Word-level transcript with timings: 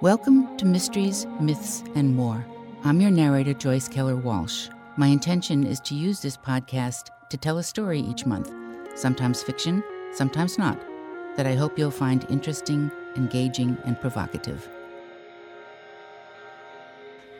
Welcome 0.00 0.56
to 0.58 0.64
Mysteries, 0.64 1.26
Myths, 1.40 1.82
and 1.96 2.14
More. 2.14 2.46
I'm 2.84 3.00
your 3.00 3.10
narrator, 3.10 3.52
Joyce 3.52 3.88
Keller 3.88 4.14
Walsh. 4.14 4.68
My 4.96 5.08
intention 5.08 5.66
is 5.66 5.80
to 5.80 5.96
use 5.96 6.22
this 6.22 6.36
podcast 6.36 7.08
to 7.30 7.36
tell 7.36 7.58
a 7.58 7.64
story 7.64 7.98
each 7.98 8.24
month, 8.24 8.54
sometimes 8.94 9.42
fiction, 9.42 9.82
sometimes 10.12 10.56
not, 10.56 10.80
that 11.34 11.48
I 11.48 11.56
hope 11.56 11.76
you'll 11.76 11.90
find 11.90 12.24
interesting, 12.30 12.92
engaging, 13.16 13.76
and 13.86 14.00
provocative. 14.00 14.68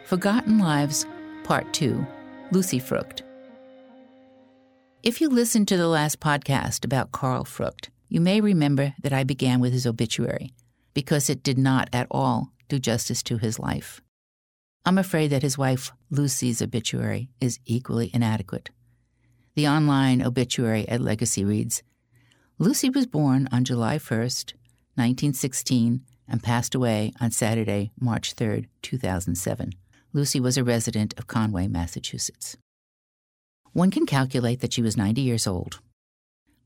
Forgotten 0.07 0.59
Lives, 0.59 1.07
Part 1.45 1.73
2 1.73 2.05
Lucy 2.51 2.81
Frucht. 2.81 3.23
If 5.05 5.21
you 5.21 5.29
listened 5.29 5.69
to 5.69 5.77
the 5.77 5.87
last 5.87 6.19
podcast 6.19 6.85
about 6.85 7.13
Carl 7.13 7.45
Frucht, 7.45 7.91
you 8.09 8.21
may 8.21 8.41
remember 8.41 8.95
that 9.01 9.13
I 9.13 9.23
began 9.23 9.61
with 9.61 9.73
his 9.73 9.87
obituary 9.87 10.55
because 10.95 11.31
it 11.31 11.43
did 11.43 11.59
not 11.59 11.89
at 11.93 12.07
all 12.11 12.53
do 12.69 12.79
justice 12.79 13.23
to 13.25 13.39
his 13.39 13.59
life. 13.59 14.01
I'm 14.85 14.99
afraid 14.99 15.29
that 15.29 15.43
his 15.43 15.59
wife 15.59 15.93
Lucy's 16.11 16.63
obituary 16.63 17.29
is 17.41 17.59
equally 17.67 18.11
inadequate. 18.15 18.71
The 19.55 19.69
online 19.69 20.23
obituary 20.23 20.89
at 20.89 21.01
Legacy 21.01 21.45
reads 21.45 21.83
Lucy 22.59 22.91
was 22.91 23.07
born 23.07 23.49
on 23.53 23.65
July 23.65 23.99
1st, 23.99 24.55
1916, 24.95 26.03
and 26.27 26.43
passed 26.43 26.75
away 26.75 27.13
on 27.21 27.31
Saturday, 27.31 27.93
March 28.01 28.35
3rd, 28.35 28.67
2007. 28.83 29.73
Lucy 30.13 30.41
was 30.41 30.57
a 30.57 30.65
resident 30.65 31.15
of 31.19 31.27
Conway, 31.27 31.69
Massachusetts. 31.69 32.57
One 33.73 33.91
can 33.91 34.07
calculate 34.07 34.61
that 34.61 34.73
she 34.73 34.83
was 34.83 34.97
90 34.97 35.21
years 35.21 35.47
old, 35.47 35.81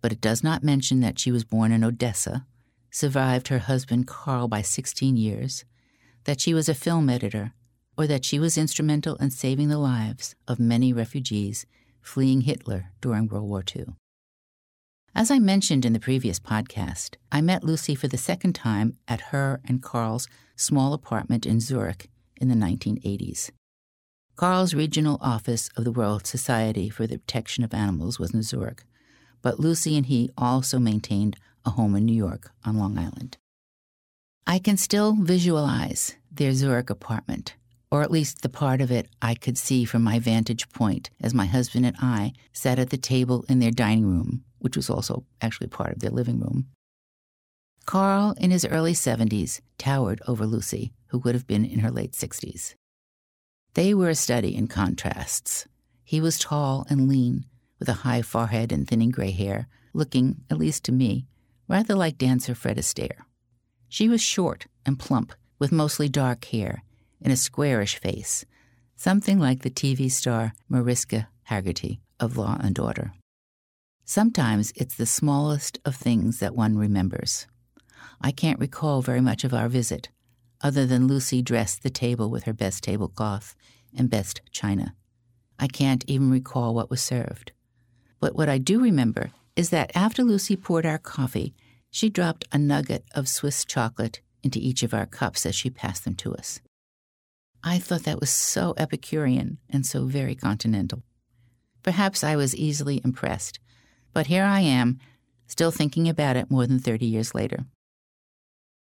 but 0.01 0.13
it 0.13 0.21
does 0.21 0.43
not 0.43 0.63
mention 0.63 1.01
that 1.01 1.19
she 1.19 1.33
was 1.33 1.45
born 1.45 1.73
in 1.73 1.85
Odessa, 1.85 2.47
survived 2.93 3.49
her 3.49 3.59
husband 3.59 4.07
Carl 4.07 4.47
by 4.47 4.63
16 4.63 5.17
years, 5.17 5.65
that 6.25 6.41
she 6.41 6.55
was 6.55 6.69
a 6.69 6.75
film 6.75 7.09
editor, 7.09 7.55
or 7.99 8.07
that 8.07 8.25
she 8.25 8.39
was 8.39 8.57
instrumental 8.57 9.17
in 9.17 9.31
saving 9.31 9.69
the 9.69 9.79
lives 9.79 10.37
of 10.47 10.61
many 10.61 10.93
refugees 10.93 11.67
fleeing 12.01 12.43
Hitler 12.43 12.91
during 13.01 13.27
World 13.27 13.49
War 13.49 13.65
II. 13.75 13.87
As 15.15 15.31
I 15.31 15.39
mentioned 15.39 15.85
in 15.85 15.93
the 15.93 16.01
previous 16.01 16.39
podcast, 16.39 17.17
I 17.31 17.41
met 17.41 17.65
Lucy 17.65 17.95
for 17.95 18.09
the 18.09 18.17
second 18.17 18.55
time 18.55 18.97
at 19.09 19.33
her 19.33 19.61
and 19.65 19.83
Carl's 19.83 20.29
small 20.57 20.95
apartment 20.95 21.45
in 21.45 21.61
Zurich 21.61 22.11
in 22.37 22.49
the 22.49 22.55
1980s. 22.55 23.51
Carl's 24.37 24.75
regional 24.75 25.19
office 25.21 25.69
of 25.77 25.85
the 25.85 25.93
World 25.93 26.27
Society 26.27 26.89
for 26.89 27.07
the 27.07 27.19
Protection 27.19 27.63
of 27.63 27.75
Animals 27.75 28.19
was 28.19 28.33
in 28.33 28.43
Zurich, 28.43 28.85
but 29.43 29.61
Lucy 29.61 29.97
and 29.97 30.07
he 30.07 30.31
also 30.39 30.79
maintained 30.79 31.37
a 31.65 31.71
home 31.71 31.95
in 31.95 32.05
New 32.05 32.15
York 32.15 32.51
on 32.65 32.79
Long 32.79 32.99
Island. 32.99 33.39
I 34.47 34.59
can 34.59 34.77
still 34.77 35.15
visualize 35.15 36.17
their 36.31 36.53
Zurich 36.53 36.91
apartment, 36.91 37.55
or 37.91 38.03
at 38.03 38.11
least 38.11 38.43
the 38.43 38.49
part 38.49 38.81
of 38.81 38.91
it 38.91 39.09
I 39.21 39.35
could 39.35 39.57
see 39.57 39.85
from 39.85 40.03
my 40.03 40.19
vantage 40.19 40.69
point 40.71 41.11
as 41.21 41.35
my 41.35 41.47
husband 41.47 41.87
and 41.87 41.97
I 42.01 42.33
sat 42.53 42.79
at 42.79 42.91
the 42.91 42.97
table 42.97 43.45
in 43.49 43.59
their 43.61 43.71
dining 43.71 44.07
room, 44.07 44.45
which 44.59 44.77
was 44.77 44.91
also 44.91 45.25
actually 45.41 45.69
part 45.69 45.93
of 45.93 46.01
their 46.01 46.11
living 46.11 46.41
room. 46.41 46.67
Carl, 47.85 48.35
in 48.39 48.51
his 48.51 48.65
early 48.65 48.95
70s, 48.95 49.61
towered 49.77 50.23
over 50.27 50.47
Lucy, 50.47 50.93
who 51.09 51.19
would 51.19 51.35
have 51.35 51.47
been 51.47 51.65
in 51.65 51.81
her 51.81 51.91
late 51.91 52.13
60s. 52.13 52.75
They 53.75 53.95
were 53.95 54.09
a 54.09 54.15
study 54.15 54.55
in 54.55 54.69
contrasts. 54.69 55.67
He 56.05 56.21
was 56.21 56.39
tall 56.39 56.87
and 56.89 57.09
lean, 57.09 57.47
with 57.79 57.89
a 57.89 58.05
high 58.05 58.23
forehead 58.23 58.71
and 58.71 58.87
thinning 58.87 59.11
gray 59.11 59.31
hair, 59.31 59.67
looking, 59.93 60.43
at 60.51 60.59
least 60.59 60.85
to 60.85 60.93
me, 60.93 61.27
rather 61.69 61.95
like 61.95 62.19
dancer 62.19 62.55
Fred 62.55 62.77
Astaire. 62.77 63.25
She 63.89 64.09
was 64.09 64.21
short 64.21 64.67
and 64.87 64.99
plump, 64.99 65.33
with 65.59 65.71
mostly 65.71 66.09
dark 66.09 66.45
hair 66.47 66.83
and 67.21 67.33
a 67.33 67.37
squarish 67.37 67.97
face, 67.99 68.45
something 68.97 69.39
like 69.39 69.63
the 69.63 69.71
TV 69.71 70.11
star 70.11 70.55
Mariska 70.69 71.29
Hargitay 71.49 72.01
of 72.19 72.37
Law 72.37 72.59
and 72.61 72.79
Order. 72.79 73.13
Sometimes 74.05 74.73
it's 74.75 74.97
the 74.97 75.07
smallest 75.07 75.79
of 75.85 75.95
things 75.95 76.41
that 76.41 76.57
one 76.57 76.77
remembers. 76.77 77.47
I 78.21 78.33
can't 78.33 78.59
recall 78.59 79.03
very 79.03 79.21
much 79.21 79.45
of 79.45 79.55
our 79.55 79.69
visit, 79.69 80.09
other 80.61 80.87
than 80.87 81.07
Lucy 81.07 81.43
dressed 81.43 81.83
the 81.83 81.91
table 81.91 82.29
with 82.31 82.45
her 82.45 82.53
best 82.53 82.83
tablecloth 82.85 83.55
and 83.97 84.11
best 84.11 84.41
china. 84.51 84.95
I 85.59 85.69
can't 85.69 86.05
even 86.09 86.31
recall 86.31 86.75
what 86.75 86.91
was 86.91 87.01
served. 87.01 87.53
But 88.21 88.35
what 88.35 88.49
I 88.49 88.59
do 88.59 88.81
remember 88.81 89.31
is 89.57 89.71
that 89.71 89.91
after 89.95 90.23
Lucy 90.23 90.57
poured 90.57 90.87
our 90.87 90.99
coffee, 90.99 91.55
she 91.91 92.09
dropped 92.09 92.47
a 92.53 92.59
nugget 92.59 93.05
of 93.15 93.29
Swiss 93.29 93.65
chocolate 93.65 94.21
into 94.43 94.59
each 94.59 94.83
of 94.83 94.95
our 94.95 95.07
cups 95.07 95.45
as 95.47 95.55
she 95.55 95.71
passed 95.71 96.05
them 96.05 96.15
to 96.17 96.35
us. 96.35 96.61
I 97.63 97.79
thought 97.79 98.05
that 98.05 98.21
was 98.21 98.31
so 98.31 98.75
Epicurean 98.77 99.59
and 99.71 99.87
so 99.87 100.07
very 100.07 100.35
continental. 100.35 101.03
Perhaps 101.83 102.25
I 102.25 102.35
was 102.35 102.57
easily 102.57 103.01
impressed, 103.05 103.61
but 104.13 104.27
here 104.27 104.45
I 104.45 104.61
am, 104.61 104.99
still 105.47 105.71
thinking 105.71 106.09
about 106.09 106.37
it 106.37 106.51
more 106.51 106.67
than 106.67 106.79
30 106.79 107.07
years 107.07 107.35
later. 107.35 107.67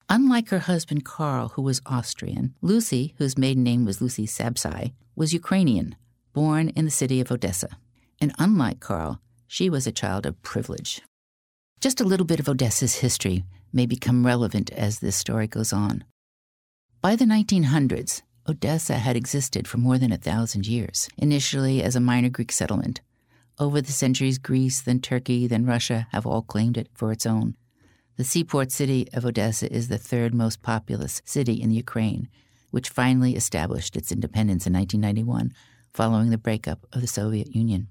Unlike 0.09 0.49
her 0.51 0.61
husband 0.61 1.05
Carl, 1.05 1.49
who 1.51 1.63
was 1.63 1.83
Austrian, 1.85 2.55
Lucy, 2.63 3.15
whose 3.19 3.37
maiden 3.37 3.63
name 3.63 3.85
was 3.85 4.01
Lucy 4.01 4.27
Sabsai, 4.27 4.93
was 5.17 5.35
Ukrainian, 5.35 5.97
born 6.33 6.69
in 6.71 6.85
the 6.85 6.91
city 6.91 7.21
of 7.21 7.31
Odessa. 7.31 7.71
And 8.21 8.33
unlike 8.39 8.79
Carl, 8.79 9.21
she 9.47 9.71
was 9.71 9.87
a 9.87 9.93
child 9.93 10.27
of 10.27 10.43
privilege. 10.43 11.03
Just 11.81 12.01
a 12.01 12.05
little 12.05 12.27
bit 12.27 12.41
of 12.41 12.49
Odessa's 12.49 12.97
history 12.97 13.45
may 13.73 13.87
become 13.87 14.27
relevant 14.27 14.71
as 14.73 14.99
this 14.99 15.17
story 15.17 15.47
goes 15.47 15.73
on. 15.73 16.05
By 17.01 17.17
the 17.17 17.25
1900s, 17.25 18.23
Odessa 18.49 18.95
had 18.95 19.17
existed 19.17 19.69
for 19.69 19.79
more 19.79 19.99
than 19.99 20.13
a 20.13 20.17
thousand 20.17 20.67
years, 20.67 21.09
initially 21.17 21.83
as 21.83 21.97
a 21.97 22.01
minor 22.01 22.29
Greek 22.29 22.53
settlement. 22.53 23.01
Over 23.59 23.81
the 23.81 23.93
centuries, 23.93 24.39
Greece, 24.39 24.81
then 24.81 25.01
Turkey, 25.01 25.47
then 25.47 25.67
Russia 25.67 26.07
have 26.13 26.27
all 26.27 26.43
claimed 26.43 26.77
it 26.77 26.89
for 26.95 27.13
its 27.13 27.27
own. 27.27 27.57
The 28.17 28.25
seaport 28.25 28.73
city 28.73 29.09
of 29.13 29.27
Odessa 29.27 29.71
is 29.73 29.89
the 29.89 29.99
third 29.99 30.35
most 30.35 30.63
populous 30.63 31.21
city 31.25 31.61
in 31.61 31.71
the 31.71 31.77
Ukraine, 31.77 32.29
which 32.71 32.89
finally 32.89 33.37
established 33.37 33.97
its 33.97 34.13
independence 34.13 34.67
in 34.67 34.73
1991 34.73 35.53
following 35.93 36.31
the 36.31 36.39
breakup 36.39 36.87
of 36.93 37.01
the 37.01 37.07
Soviet 37.07 37.55
Union. 37.55 37.89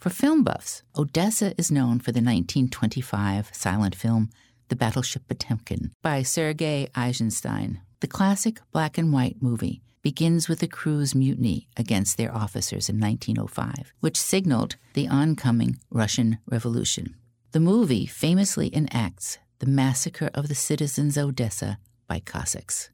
For 0.00 0.08
film 0.08 0.44
buffs, 0.44 0.82
Odessa 0.96 1.52
is 1.58 1.70
known 1.70 1.98
for 1.98 2.10
the 2.10 2.22
1925 2.22 3.50
silent 3.52 3.94
film 3.94 4.30
The 4.68 4.76
Battleship 4.76 5.28
Potemkin 5.28 5.90
by 6.00 6.22
Sergei 6.22 6.88
Eisenstein. 6.94 7.82
The 8.00 8.06
classic 8.06 8.62
black 8.72 8.96
and 8.96 9.12
white 9.12 9.42
movie 9.42 9.82
begins 10.00 10.48
with 10.48 10.60
the 10.60 10.68
crew's 10.68 11.14
mutiny 11.14 11.68
against 11.76 12.16
their 12.16 12.34
officers 12.34 12.88
in 12.88 12.98
1905, 12.98 13.92
which 14.00 14.16
signaled 14.16 14.76
the 14.94 15.06
oncoming 15.06 15.78
Russian 15.90 16.38
Revolution. 16.46 17.14
The 17.52 17.60
movie 17.60 18.06
famously 18.06 18.74
enacts 18.74 19.36
the 19.58 19.66
massacre 19.66 20.30
of 20.32 20.48
the 20.48 20.54
citizens 20.54 21.18
of 21.18 21.28
Odessa 21.28 21.76
by 22.08 22.20
Cossacks. 22.20 22.88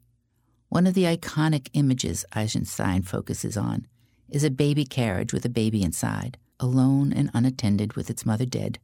One 0.70 0.88
of 0.88 0.94
the 0.94 1.04
iconic 1.04 1.68
images 1.72 2.24
Eisenstein 2.34 3.02
focuses 3.02 3.56
on 3.56 3.86
is 4.28 4.42
a 4.42 4.50
baby 4.50 4.84
carriage 4.84 5.32
with 5.32 5.44
a 5.44 5.48
baby 5.48 5.84
inside, 5.84 6.36
alone 6.60 7.12
and 7.12 7.30
unattended 7.34 7.94
with 7.94 8.10
its 8.10 8.26
mother 8.26 8.46
dead, 8.46 8.78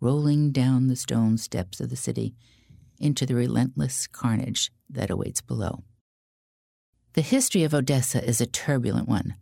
rolling 0.00 0.52
down 0.52 0.88
the 0.88 0.96
stone 0.96 1.38
steps 1.38 1.80
of 1.80 1.90
the 1.90 1.96
city 1.96 2.34
into 2.98 3.26
the 3.26 3.34
relentless 3.34 4.06
carnage 4.06 4.70
that 4.88 5.10
awaits 5.10 5.40
below. 5.40 5.82
The 7.14 7.22
history 7.22 7.64
of 7.64 7.74
Odessa 7.74 8.24
is 8.24 8.40
a 8.40 8.46
turbulent 8.46 9.08
one, 9.08 9.34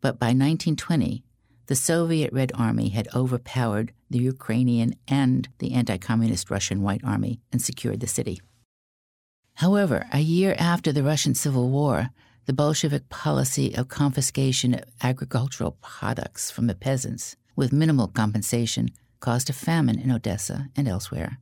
but 0.00 0.18
by 0.18 0.26
1920, 0.26 1.24
the 1.66 1.74
Soviet 1.74 2.32
Red 2.32 2.52
Army 2.54 2.90
had 2.90 3.08
overpowered 3.14 3.92
the 4.10 4.18
Ukrainian 4.18 4.94
and 5.08 5.48
the 5.58 5.72
anti 5.72 5.96
communist 5.96 6.50
Russian 6.50 6.82
White 6.82 7.02
Army 7.02 7.40
and 7.50 7.62
secured 7.62 8.00
the 8.00 8.06
city. 8.06 8.40
However, 9.54 10.06
a 10.12 10.20
year 10.20 10.54
after 10.58 10.92
the 10.92 11.02
Russian 11.02 11.34
Civil 11.34 11.70
War, 11.70 12.10
the 12.46 12.52
Bolshevik 12.52 13.08
policy 13.08 13.74
of 13.74 13.88
confiscation 13.88 14.74
of 14.74 14.84
agricultural 15.02 15.78
products 15.80 16.50
from 16.50 16.66
the 16.66 16.74
peasants 16.74 17.36
with 17.56 17.72
minimal 17.72 18.08
compensation 18.08 18.90
caused 19.20 19.48
a 19.48 19.54
famine 19.54 19.98
in 19.98 20.10
Odessa 20.10 20.68
and 20.76 20.86
elsewhere, 20.86 21.38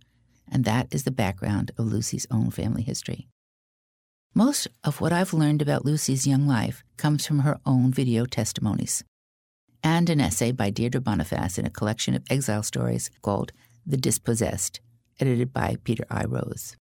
and 0.50 0.64
that 0.64 0.86
is 0.92 1.02
the 1.02 1.10
background 1.10 1.72
of 1.76 1.86
Lucy's 1.86 2.26
own 2.30 2.50
family 2.50 2.82
history. 2.82 3.26
Most 4.34 4.68
of 4.84 5.00
what 5.00 5.12
I've 5.12 5.34
learned 5.34 5.60
about 5.60 5.84
Lucy's 5.84 6.26
young 6.26 6.46
life 6.46 6.84
comes 6.96 7.26
from 7.26 7.40
her 7.40 7.58
own 7.66 7.92
video 7.92 8.24
testimonies 8.24 9.02
and 9.82 10.08
an 10.08 10.20
essay 10.20 10.52
by 10.52 10.70
Deirdre 10.70 11.00
Bonifaz 11.00 11.58
in 11.58 11.66
a 11.66 11.70
collection 11.70 12.14
of 12.14 12.22
exile 12.30 12.62
stories 12.62 13.10
called 13.20 13.52
The 13.84 13.96
Dispossessed, 13.96 14.80
edited 15.18 15.52
by 15.52 15.76
Peter 15.82 16.04
I. 16.08 16.24
Rose. 16.24 16.76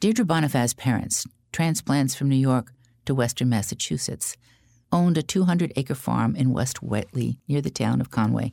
Deirdre 0.00 0.24
Bonifaz's 0.24 0.72
parents, 0.72 1.26
transplants 1.52 2.14
from 2.14 2.30
New 2.30 2.36
York 2.36 2.72
to 3.08 3.14
western 3.14 3.48
Massachusetts, 3.48 4.36
owned 4.92 5.16
a 5.16 5.22
200 5.22 5.72
acre 5.76 5.94
farm 5.94 6.36
in 6.36 6.52
West 6.52 6.82
Whately 6.82 7.38
near 7.48 7.62
the 7.62 7.70
town 7.70 8.02
of 8.02 8.10
Conway. 8.10 8.52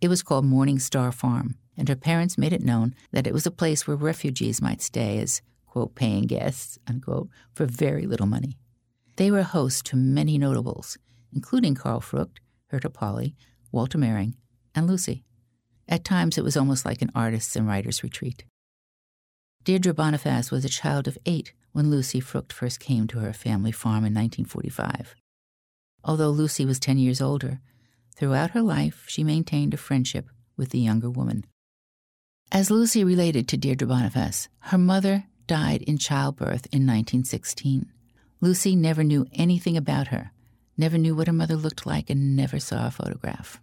It 0.00 0.08
was 0.08 0.24
called 0.24 0.44
Morning 0.44 0.80
Star 0.80 1.12
Farm, 1.12 1.54
and 1.76 1.88
her 1.88 1.94
parents 1.96 2.36
made 2.36 2.52
it 2.52 2.64
known 2.64 2.96
that 3.12 3.28
it 3.28 3.32
was 3.32 3.46
a 3.46 3.52
place 3.52 3.86
where 3.86 3.96
refugees 3.96 4.60
might 4.60 4.82
stay 4.82 5.18
as, 5.20 5.40
quote, 5.66 5.94
paying 5.94 6.24
guests, 6.24 6.78
unquote, 6.88 7.28
for 7.52 7.64
very 7.64 8.06
little 8.06 8.26
money. 8.26 8.58
They 9.16 9.30
were 9.30 9.44
hosts 9.44 9.82
to 9.84 9.96
many 9.96 10.36
notables, 10.36 10.98
including 11.32 11.76
Carl 11.76 12.00
Frucht, 12.00 12.38
Hertha 12.66 12.90
Pauli, 12.90 13.36
Walter 13.70 13.98
Mehring, 13.98 14.34
and 14.74 14.88
Lucy. 14.88 15.22
At 15.88 16.04
times, 16.04 16.36
it 16.36 16.44
was 16.44 16.56
almost 16.56 16.84
like 16.84 17.02
an 17.02 17.12
artist's 17.14 17.54
and 17.54 17.68
writer's 17.68 18.02
retreat. 18.02 18.44
Deirdre 19.62 19.94
Bonifaz 19.94 20.50
was 20.50 20.64
a 20.64 20.68
child 20.68 21.06
of 21.06 21.16
eight 21.24 21.52
when 21.74 21.90
Lucy 21.90 22.20
Frucht 22.20 22.52
first 22.52 22.78
came 22.78 23.08
to 23.08 23.18
her 23.18 23.32
family 23.32 23.72
farm 23.72 24.04
in 24.06 24.14
1945. 24.14 25.16
Although 26.04 26.30
Lucy 26.30 26.64
was 26.64 26.78
10 26.78 26.98
years 26.98 27.20
older, 27.20 27.60
throughout 28.14 28.50
her 28.50 28.62
life 28.62 29.04
she 29.08 29.24
maintained 29.24 29.74
a 29.74 29.76
friendship 29.76 30.30
with 30.56 30.70
the 30.70 30.78
younger 30.78 31.10
woman. 31.10 31.44
As 32.52 32.70
Lucy 32.70 33.02
related 33.02 33.48
to 33.48 33.56
Deirdre 33.56 33.88
Bonifaz, 33.88 34.46
her 34.70 34.78
mother 34.78 35.24
died 35.48 35.82
in 35.82 35.98
childbirth 35.98 36.66
in 36.66 36.86
1916. 36.86 37.90
Lucy 38.40 38.76
never 38.76 39.02
knew 39.02 39.26
anything 39.32 39.76
about 39.76 40.08
her, 40.08 40.30
never 40.76 40.96
knew 40.96 41.16
what 41.16 41.26
her 41.26 41.32
mother 41.32 41.56
looked 41.56 41.86
like, 41.86 42.08
and 42.08 42.36
never 42.36 42.60
saw 42.60 42.86
a 42.86 42.92
photograph. 42.92 43.60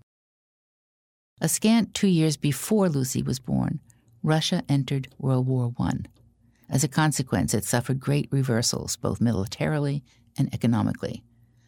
A 1.39 1.47
scant 1.47 1.93
two 1.93 2.07
years 2.07 2.35
before 2.35 2.89
Lucy 2.89 3.23
was 3.23 3.39
born, 3.39 3.79
Russia 4.21 4.63
entered 4.67 5.07
World 5.17 5.47
War 5.47 5.73
I. 5.79 5.91
As 6.71 6.85
a 6.85 6.87
consequence, 6.87 7.53
it 7.53 7.65
suffered 7.65 7.99
great 7.99 8.29
reversals, 8.31 8.95
both 8.95 9.19
militarily 9.19 10.03
and 10.37 10.51
economically. 10.53 11.21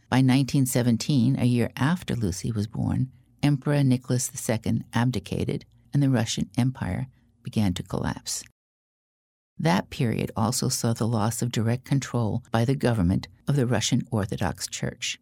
By 0.10 0.18
1917, 0.18 1.38
a 1.38 1.44
year 1.44 1.72
after 1.76 2.16
Lucy 2.16 2.54
was 2.54 2.68
born, 2.68 3.12
Emperor 3.44 3.84
Nicholas 3.84 4.32
II 4.50 4.84
abdicated 4.94 5.66
and 5.94 6.02
the 6.02 6.10
Russian 6.10 6.50
Empire 6.58 7.08
began 7.44 7.74
to 7.74 7.84
collapse. 7.84 8.46
That 9.60 9.90
period 9.90 10.32
also 10.38 10.70
saw 10.70 10.94
the 10.94 11.08
loss 11.08 11.42
of 11.42 11.52
direct 11.52 11.84
control 11.84 12.42
by 12.50 12.64
the 12.64 12.76
government 12.76 13.28
of 13.46 13.58
the 13.58 13.68
Russian 13.68 14.08
Orthodox 14.10 14.68
Church. 14.68 15.20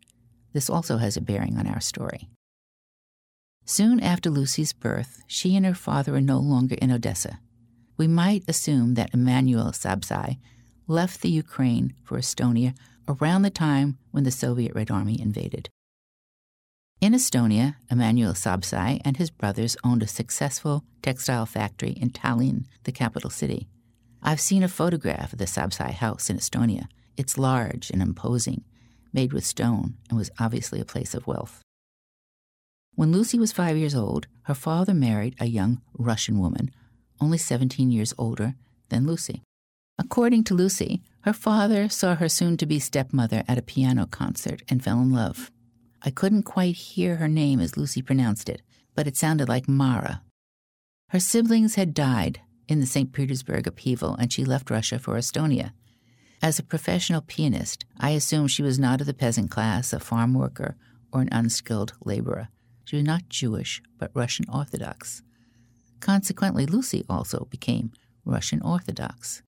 This 0.53 0.69
also 0.69 0.97
has 0.97 1.17
a 1.17 1.21
bearing 1.21 1.57
on 1.57 1.65
our 1.65 1.81
story. 1.81 2.29
Soon 3.65 3.99
after 3.99 4.29
Lucy's 4.29 4.73
birth, 4.73 5.23
she 5.25 5.55
and 5.55 5.65
her 5.65 5.73
father 5.73 6.15
are 6.15 6.21
no 6.21 6.37
longer 6.39 6.75
in 6.75 6.91
Odessa. 6.91 7.39
We 8.01 8.07
might 8.07 8.44
assume 8.48 8.95
that 8.95 9.13
Emanuel 9.13 9.74
Sabzai 9.74 10.39
left 10.88 11.21
the 11.21 11.30
Ukraine 11.30 11.94
for 12.03 12.18
Estonia 12.18 12.74
around 13.07 13.44
the 13.44 13.51
time 13.51 14.00
when 14.09 14.24
the 14.24 14.31
Soviet 14.31 14.74
Red 14.74 14.89
Army 14.89 15.21
invaded. 15.21 15.69
In 17.00 17.13
Estonia, 17.13 17.75
Emanuel 17.92 18.33
Sabzai 18.33 19.01
and 19.06 19.18
his 19.18 19.30
brothers 19.30 19.77
owned 19.83 20.01
a 20.01 20.07
successful 20.07 20.83
textile 21.03 21.45
factory 21.45 21.92
in 21.92 22.09
Tallinn, 22.09 22.65
the 22.86 22.92
capital 22.92 23.30
city. 23.30 23.68
I've 24.24 24.42
seen 24.42 24.63
a 24.63 24.68
photograph 24.68 25.31
of 25.31 25.38
the 25.38 25.45
Sabzai 25.45 25.92
house 25.92 26.27
in 26.27 26.38
Estonia. 26.38 26.88
It's 27.18 27.38
large 27.38 27.92
and 27.92 28.01
imposing, 28.01 28.63
made 29.13 29.31
with 29.31 29.45
stone, 29.45 29.98
and 30.09 30.18
was 30.18 30.31
obviously 30.39 30.81
a 30.81 30.86
place 30.86 31.13
of 31.13 31.27
wealth. 31.27 31.62
When 32.95 33.12
Lucy 33.12 33.38
was 33.38 33.51
five 33.51 33.77
years 33.77 33.94
old, 33.94 34.25
her 34.45 34.56
father 34.56 34.95
married 34.95 35.36
a 35.39 35.45
young 35.45 35.81
Russian 35.94 36.39
woman, 36.39 36.71
only 37.21 37.38
17 37.38 37.91
years 37.91 38.13
older 38.18 38.56
than 38.89 39.06
Lucy. 39.06 39.41
According 39.97 40.44
to 40.45 40.56
Lucy, 40.56 41.03
her 41.21 41.33
father 41.33 41.88
saw 41.88 42.15
her 42.15 42.27
soon 42.27 42.57
to 42.57 42.65
be 42.65 42.79
stepmother 42.79 43.44
at 43.47 43.57
a 43.57 43.62
piano 43.62 44.07
concert 44.07 44.63
and 44.68 44.83
fell 44.83 45.00
in 45.00 45.12
love. 45.12 45.51
I 46.01 46.09
couldn't 46.09 46.44
quite 46.44 46.75
hear 46.75 47.18
her 47.18 47.27
name 47.27 47.59
as 47.59 47.77
Lucy 47.77 48.01
pronounced 48.01 48.50
it, 48.50 48.63
but 48.95 49.06
it 49.06 49.15
sounded 49.15 49.47
like 49.47 49.68
Mara. 49.68 50.23
Her 51.09 51.19
siblings 51.19 51.75
had 51.75 51.94
died 51.94 52.41
in 52.68 52.79
the 52.79 52.85
St. 52.88 53.12
Petersburg 53.13 53.67
upheaval, 53.67 54.15
and 54.15 54.33
she 54.33 54.44
left 54.44 54.71
Russia 54.71 54.97
for 54.97 55.15
Estonia. 55.15 55.74
As 56.41 56.57
a 56.57 56.63
professional 56.63 57.21
pianist, 57.21 57.85
I 58.00 58.12
assume 58.12 58.47
she 58.47 58.63
was 58.63 58.79
not 58.79 59.01
of 59.01 59.07
the 59.07 59.13
peasant 59.13 59.51
class, 59.51 59.94
a 59.94 60.00
farm 60.00 60.33
worker, 60.33 60.75
or 61.13 61.21
an 61.21 61.29
unskilled 61.31 61.94
laborer. 62.03 62.47
She 62.85 62.95
was 62.95 63.06
not 63.06 63.29
Jewish, 63.29 63.81
but 64.00 64.12
Russian 64.15 64.45
Orthodox. 64.51 65.21
Consequently, 66.01 66.65
Lucy 66.65 67.06
also 67.07 67.48
became 67.50 67.94
Russian 68.25 68.62
Orthodox. 68.62 69.42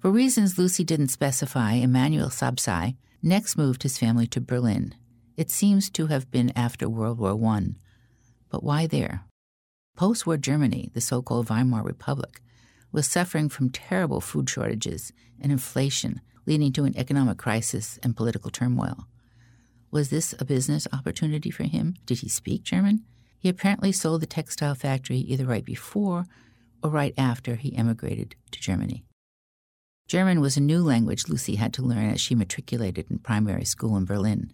For 0.00 0.10
reasons 0.10 0.58
Lucy 0.58 0.84
didn't 0.84 1.08
specify, 1.08 1.74
Emanuel 1.74 2.28
Sabzai 2.28 2.96
next 3.22 3.56
moved 3.56 3.82
his 3.82 3.98
family 3.98 4.26
to 4.28 4.40
Berlin. 4.40 4.94
It 5.36 5.50
seems 5.50 5.88
to 5.90 6.06
have 6.08 6.30
been 6.30 6.52
after 6.56 6.88
World 6.88 7.18
War 7.18 7.38
I. 7.52 7.68
But 8.50 8.62
why 8.62 8.86
there? 8.86 9.24
Post 9.96 10.26
war 10.26 10.36
Germany, 10.36 10.90
the 10.92 11.00
so 11.00 11.22
called 11.22 11.48
Weimar 11.48 11.82
Republic, 11.82 12.40
was 12.92 13.06
suffering 13.06 13.48
from 13.48 13.70
terrible 13.70 14.20
food 14.20 14.48
shortages 14.48 15.12
and 15.40 15.50
inflation, 15.50 16.20
leading 16.46 16.72
to 16.72 16.84
an 16.84 16.96
economic 16.96 17.38
crisis 17.38 17.98
and 18.02 18.16
political 18.16 18.50
turmoil. 18.50 19.06
Was 19.90 20.10
this 20.10 20.34
a 20.38 20.44
business 20.44 20.86
opportunity 20.92 21.50
for 21.50 21.64
him? 21.64 21.96
Did 22.06 22.18
he 22.18 22.28
speak 22.28 22.62
German? 22.62 23.04
He 23.38 23.48
apparently 23.48 23.92
sold 23.92 24.22
the 24.22 24.26
textile 24.26 24.74
factory 24.74 25.18
either 25.18 25.44
right 25.44 25.64
before 25.64 26.26
or 26.82 26.90
right 26.90 27.14
after 27.16 27.54
he 27.56 27.76
emigrated 27.76 28.34
to 28.50 28.60
Germany. 28.60 29.04
German 30.08 30.40
was 30.40 30.56
a 30.56 30.60
new 30.60 30.82
language 30.82 31.28
Lucy 31.28 31.56
had 31.56 31.72
to 31.74 31.82
learn 31.82 32.10
as 32.10 32.20
she 32.20 32.34
matriculated 32.34 33.10
in 33.10 33.18
primary 33.18 33.64
school 33.64 33.96
in 33.96 34.04
Berlin. 34.04 34.52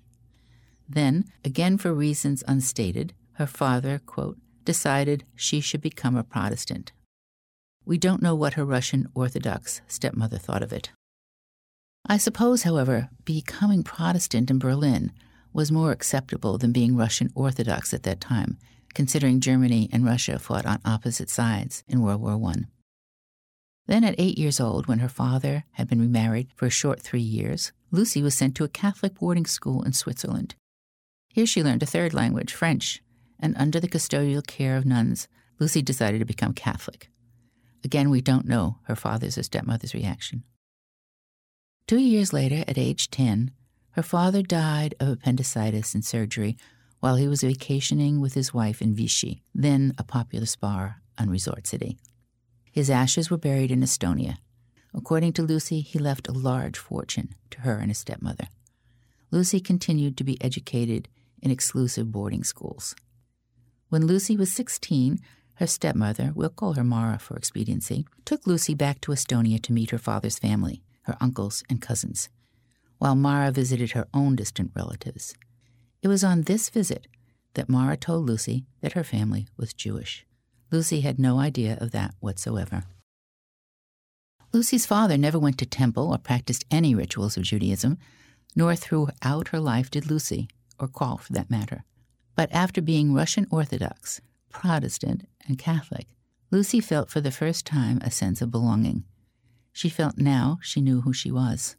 Then, 0.88 1.24
again 1.44 1.78
for 1.78 1.94
reasons 1.94 2.42
unstated, 2.46 3.14
her 3.34 3.46
father, 3.46 4.00
quote, 4.04 4.38
decided 4.64 5.24
she 5.34 5.60
should 5.60 5.80
become 5.80 6.16
a 6.16 6.24
Protestant. 6.24 6.92
We 7.84 7.98
don't 7.98 8.22
know 8.22 8.34
what 8.34 8.54
her 8.54 8.64
Russian 8.64 9.08
Orthodox 9.14 9.80
stepmother 9.86 10.38
thought 10.38 10.62
of 10.62 10.72
it. 10.72 10.90
I 12.06 12.16
suppose, 12.18 12.64
however, 12.64 13.08
becoming 13.24 13.82
Protestant 13.82 14.50
in 14.50 14.58
Berlin 14.58 15.12
was 15.52 15.70
more 15.72 15.92
acceptable 15.92 16.58
than 16.58 16.72
being 16.72 16.96
Russian 16.96 17.30
Orthodox 17.34 17.94
at 17.94 18.02
that 18.02 18.20
time, 18.20 18.58
considering 18.94 19.40
Germany 19.40 19.88
and 19.92 20.04
Russia 20.04 20.38
fought 20.38 20.66
on 20.66 20.80
opposite 20.84 21.30
sides 21.30 21.84
in 21.88 22.02
World 22.02 22.20
War 22.20 22.40
I. 22.50 22.64
Then, 23.86 24.04
at 24.04 24.14
eight 24.16 24.38
years 24.38 24.60
old, 24.60 24.86
when 24.86 25.00
her 25.00 25.08
father 25.08 25.64
had 25.72 25.88
been 25.88 26.00
remarried 26.00 26.48
for 26.54 26.66
a 26.66 26.70
short 26.70 27.00
three 27.00 27.20
years, 27.20 27.72
Lucy 27.90 28.22
was 28.22 28.34
sent 28.34 28.54
to 28.56 28.64
a 28.64 28.68
Catholic 28.68 29.14
boarding 29.16 29.46
school 29.46 29.82
in 29.82 29.92
Switzerland. 29.92 30.54
Here 31.28 31.46
she 31.46 31.62
learned 31.62 31.82
a 31.82 31.86
third 31.86 32.14
language, 32.14 32.54
French, 32.54 33.02
and 33.38 33.54
under 33.58 33.80
the 33.80 33.88
custodial 33.88 34.46
care 34.46 34.76
of 34.76 34.86
nuns, 34.86 35.28
Lucy 35.58 35.82
decided 35.82 36.20
to 36.20 36.24
become 36.24 36.54
Catholic. 36.54 37.10
Again, 37.84 38.08
we 38.08 38.22
don't 38.22 38.46
know 38.46 38.78
her 38.84 38.96
father's 38.96 39.36
or 39.36 39.42
stepmother's 39.42 39.94
reaction. 39.94 40.44
Two 41.86 41.98
years 41.98 42.32
later, 42.32 42.64
at 42.66 42.78
age 42.78 43.10
10, 43.10 43.50
her 43.90 44.02
father 44.02 44.42
died 44.42 44.94
of 44.98 45.08
appendicitis 45.08 45.94
in 45.94 46.02
surgery 46.02 46.56
while 47.04 47.16
he 47.16 47.28
was 47.28 47.42
vacationing 47.42 48.18
with 48.18 48.32
his 48.32 48.54
wife 48.54 48.80
in 48.80 48.94
Vichy, 48.94 49.42
then 49.54 49.92
a 49.98 50.02
popular 50.02 50.46
spa 50.46 50.94
and 51.18 51.30
resort 51.30 51.66
city. 51.66 51.98
His 52.72 52.88
ashes 52.88 53.30
were 53.30 53.36
buried 53.36 53.70
in 53.70 53.80
Estonia. 53.80 54.38
According 54.94 55.34
to 55.34 55.42
Lucy, 55.42 55.82
he 55.82 55.98
left 55.98 56.28
a 56.28 56.32
large 56.32 56.78
fortune 56.78 57.34
to 57.50 57.60
her 57.60 57.76
and 57.76 57.88
his 57.90 57.98
stepmother. 57.98 58.46
Lucy 59.30 59.60
continued 59.60 60.16
to 60.16 60.24
be 60.24 60.42
educated 60.42 61.08
in 61.42 61.50
exclusive 61.50 62.10
boarding 62.10 62.42
schools. 62.42 62.96
When 63.90 64.06
Lucy 64.06 64.34
was 64.34 64.50
16, 64.52 65.18
her 65.56 65.66
stepmother, 65.66 66.32
we'll 66.34 66.48
call 66.48 66.72
her 66.72 66.84
Mara 66.84 67.18
for 67.18 67.36
expediency, 67.36 68.06
took 68.24 68.46
Lucy 68.46 68.72
back 68.72 69.02
to 69.02 69.12
Estonia 69.12 69.60
to 69.64 69.74
meet 69.74 69.90
her 69.90 69.98
father's 69.98 70.38
family 70.38 70.82
her 71.02 71.18
uncles, 71.20 71.62
and 71.68 71.82
cousins, 71.82 72.30
while 72.96 73.14
Mara 73.14 73.50
visited 73.50 73.90
her 73.90 74.06
own 74.14 74.36
distant 74.36 74.70
relatives. 74.74 75.34
It 76.04 76.08
was 76.08 76.22
on 76.22 76.42
this 76.42 76.68
visit 76.68 77.06
that 77.54 77.70
Mara 77.70 77.96
told 77.96 78.26
Lucy 78.26 78.66
that 78.82 78.92
her 78.92 79.02
family 79.02 79.48
was 79.56 79.72
Jewish. 79.72 80.26
Lucy 80.70 81.00
had 81.00 81.18
no 81.18 81.38
idea 81.38 81.78
of 81.80 81.92
that 81.92 82.14
whatsoever. 82.20 82.84
Lucy's 84.52 84.84
father 84.84 85.16
never 85.16 85.38
went 85.38 85.56
to 85.58 85.66
temple 85.66 86.12
or 86.12 86.18
practiced 86.18 86.66
any 86.70 86.94
rituals 86.94 87.38
of 87.38 87.44
Judaism, 87.44 87.96
nor 88.54 88.76
throughout 88.76 89.48
her 89.48 89.58
life 89.58 89.90
did 89.90 90.10
Lucy, 90.10 90.46
or 90.78 90.88
Carl 90.88 91.16
for 91.16 91.32
that 91.32 91.50
matter. 91.50 91.84
But 92.36 92.52
after 92.52 92.82
being 92.82 93.14
Russian 93.14 93.46
Orthodox, 93.50 94.20
Protestant, 94.50 95.26
and 95.48 95.56
Catholic, 95.56 96.06
Lucy 96.50 96.80
felt 96.80 97.08
for 97.08 97.22
the 97.22 97.30
first 97.30 97.64
time 97.64 97.98
a 98.02 98.10
sense 98.10 98.42
of 98.42 98.50
belonging. 98.50 99.04
She 99.72 99.88
felt 99.88 100.18
now 100.18 100.58
she 100.60 100.82
knew 100.82 101.00
who 101.00 101.14
she 101.14 101.30
was. 101.30 101.76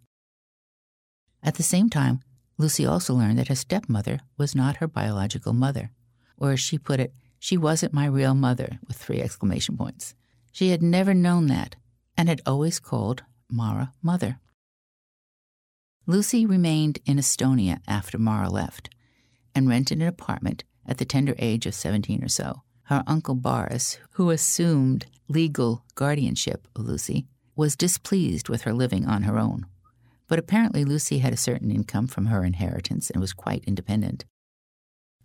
At 1.44 1.56
the 1.56 1.64
same 1.64 1.92
time, 1.92 2.22
Lucy 2.58 2.86
also 2.86 3.14
learned 3.14 3.38
that 3.38 3.50
her 3.50 3.56
stepmother 3.56 4.20
was 4.38 4.56
not 4.56 4.78
her 4.78 4.88
biological 4.88 5.54
mother, 5.54 5.92
or 6.38 6.52
as 6.52 6.60
she 6.60 6.78
put 6.78 7.00
it, 7.00 7.14
she 7.40 7.58
wasn't 7.58 7.94
my 7.94 8.06
real 8.06 8.34
mother, 8.34 8.80
with 8.88 8.98
three 8.98 9.22
exclamation 9.22 9.78
points. 9.78 10.16
She 10.52 10.70
had 10.70 10.82
never 10.82 11.14
known 11.14 11.48
that 11.48 11.76
and 12.18 12.30
had 12.30 12.42
always 12.46 12.80
called 12.80 13.24
Mara 13.50 13.92
mother. 14.02 14.40
Lucy 16.08 16.46
remained 16.46 17.00
in 17.06 17.18
Estonia 17.18 17.80
after 17.88 18.18
Mara 18.18 18.50
left 18.50 18.90
and 19.54 19.68
rented 19.68 20.02
an 20.02 20.08
apartment 20.08 20.64
at 20.86 20.98
the 20.98 21.06
tender 21.06 21.36
age 21.40 21.66
of 21.66 21.74
17 21.74 22.24
or 22.24 22.28
so. 22.28 22.62
Her 22.84 23.04
uncle 23.08 23.36
Boris, 23.36 23.98
who 24.12 24.30
assumed 24.30 25.08
legal 25.28 25.84
guardianship 25.96 26.68
of 26.76 26.86
Lucy, 26.86 27.28
was 27.56 27.76
displeased 27.76 28.50
with 28.50 28.62
her 28.62 28.74
living 28.74 29.06
on 29.06 29.24
her 29.24 29.40
own. 29.40 29.66
But 30.28 30.40
apparently, 30.40 30.84
Lucy 30.84 31.20
had 31.20 31.34
a 31.34 31.38
certain 31.38 31.72
income 31.72 32.08
from 32.08 32.28
her 32.28 32.44
inheritance 32.44 33.10
and 33.10 33.22
was 33.22 33.34
quite 33.34 33.64
independent. 33.66 34.26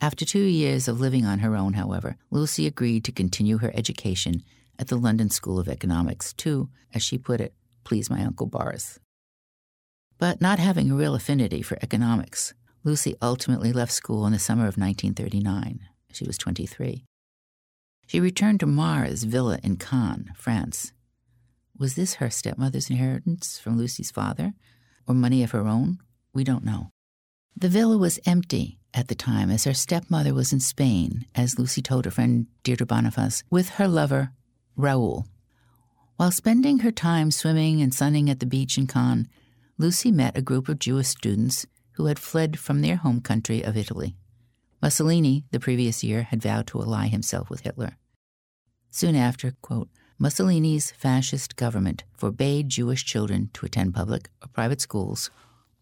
After 0.01 0.25
two 0.25 0.43
years 0.45 0.89
of 0.89 1.01
living 1.01 1.27
on 1.27 1.41
her 1.41 1.57
own, 1.57 1.75
however, 1.75 2.17
Lucy 2.31 2.67
agreed 2.67 3.05
to 3.05 3.13
continue 3.13 3.59
her 3.59 3.71
education 3.75 4.43
at 4.79 4.89
the 4.89 4.97
London 4.97 5.29
School 5.29 5.59
of 5.59 5.69
Economics 5.69 6.33
to, 6.35 6.71
as 6.95 7.03
she 7.03 7.19
put 7.19 7.41
it, 7.41 7.55
please 7.85 8.09
my 8.09 8.25
Uncle 8.25 8.47
Boris. 8.47 8.99
But 10.19 10.41
not 10.41 10.59
having 10.59 10.91
a 10.91 10.95
real 10.95 11.15
affinity 11.15 11.61
for 11.61 11.79
economics, 11.83 12.55
Lucy 12.83 13.15
ultimately 13.21 13.73
left 13.73 13.93
school 13.93 14.27
in 14.27 14.33
the 14.33 14.39
summer 14.39 14.63
of 14.63 14.79
1939. 14.79 15.81
She 16.13 16.25
was 16.25 16.39
23. 16.39 17.05
She 18.07 18.21
returned 18.21 18.61
to 18.61 18.67
Mara's 18.67 19.25
Villa 19.25 19.59
in 19.63 19.77
Cannes, 19.77 20.31
France. 20.35 20.93
Was 21.79 21.95
this 21.95 22.15
her 22.15 22.31
stepmother's 22.31 22.91
inheritance 22.91 23.59
from 23.59 23.79
Lucy's 23.79 24.11
father, 24.11 24.55
or 25.11 25.15
money 25.15 25.43
of 25.43 25.51
her 25.51 25.67
own? 25.67 25.99
We 26.33 26.45
don't 26.45 26.65
know. 26.65 26.91
The 27.57 27.69
villa 27.69 27.99
was 27.99 28.21
empty 28.25 28.79
at 28.95 29.09
the 29.09 29.15
time, 29.15 29.51
as 29.51 29.65
her 29.65 29.75
stepmother 29.75 30.33
was 30.33 30.53
in 30.53 30.61
Spain, 30.61 31.27
as 31.35 31.59
Lucy 31.59 31.83
told 31.83 32.05
her 32.05 32.11
friend 32.11 32.47
Deirdre 32.63 32.87
Bonifaz, 32.87 33.43
with 33.51 33.71
her 33.71 33.89
lover, 33.89 34.33
Raoul. 34.77 35.27
While 36.17 36.31
spending 36.31 36.81
her 36.81 36.93
time 36.93 37.31
swimming 37.31 37.83
and 37.83 37.93
sunning 37.93 38.31
at 38.31 38.41
the 38.41 38.47
beach 38.47 38.79
in 38.79 38.87
Cannes, 38.87 39.29
Lucy 39.79 40.13
met 40.13 40.37
a 40.37 40.43
group 40.43 40.69
of 40.69 40.79
Jewish 40.79 41.09
students 41.09 41.67
who 41.93 42.07
had 42.07 42.19
fled 42.19 42.59
from 42.59 42.81
their 42.81 42.97
home 42.97 43.21
country 43.21 43.63
of 43.63 43.77
Italy. 43.77 44.17
Mussolini, 44.81 45.45
the 45.51 45.61
previous 45.61 46.05
year, 46.05 46.23
had 46.23 46.43
vowed 46.43 46.67
to 46.69 46.81
ally 46.81 47.09
himself 47.09 47.51
with 47.51 47.61
Hitler. 47.61 47.97
Soon 48.91 49.17
after, 49.17 49.55
quote, 49.61 49.89
Mussolini's 50.23 50.91
fascist 50.91 51.57
government 51.57 52.05
forbade 52.13 52.69
Jewish 52.69 53.07
children 53.07 53.49
to 53.55 53.65
attend 53.65 53.95
public 53.95 54.29
or 54.43 54.49
private 54.49 54.83
schools 54.83 55.31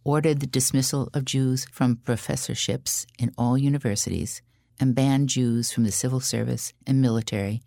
ordered 0.05 0.39
the 0.39 0.47
dismissal 0.47 1.11
of 1.13 1.25
Jews 1.25 1.67
from 1.73 1.97
professorships 1.97 3.05
in 3.19 3.33
all 3.37 3.59
universities, 3.59 4.41
and 4.79 4.95
banned 4.95 5.29
Jews 5.29 5.73
from 5.73 5.83
the 5.83 5.91
civil 5.91 6.21
service 6.21 6.73
and 6.87 7.03
military, 7.03 7.63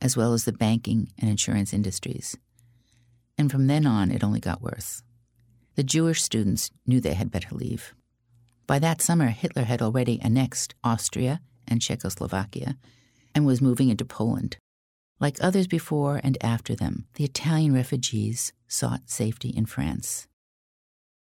as 0.00 0.16
well 0.16 0.32
as 0.32 0.46
the 0.46 0.52
banking 0.52 1.12
and 1.18 1.28
insurance 1.28 1.74
industries. 1.74 2.38
And 3.36 3.52
from 3.52 3.66
then 3.66 3.86
on, 3.86 4.10
it 4.10 4.24
only 4.24 4.40
got 4.40 4.62
worse. 4.62 5.02
The 5.74 5.84
Jewish 5.84 6.22
students 6.22 6.70
knew 6.86 7.02
they 7.02 7.14
had 7.14 7.30
better 7.30 7.54
leave. 7.54 7.92
By 8.66 8.78
that 8.78 9.02
summer, 9.02 9.28
Hitler 9.28 9.64
had 9.64 9.82
already 9.82 10.18
annexed 10.22 10.74
Austria 10.82 11.42
and 11.66 11.82
Czechoslovakia 11.82 12.78
and 13.34 13.44
was 13.44 13.60
moving 13.60 13.90
into 13.90 14.06
Poland. 14.06 14.56
Like 15.20 15.36
others 15.40 15.66
before 15.66 16.20
and 16.22 16.38
after 16.40 16.74
them, 16.74 17.06
the 17.14 17.24
Italian 17.24 17.74
refugees 17.74 18.52
sought 18.68 19.10
safety 19.10 19.48
in 19.48 19.66
France. 19.66 20.28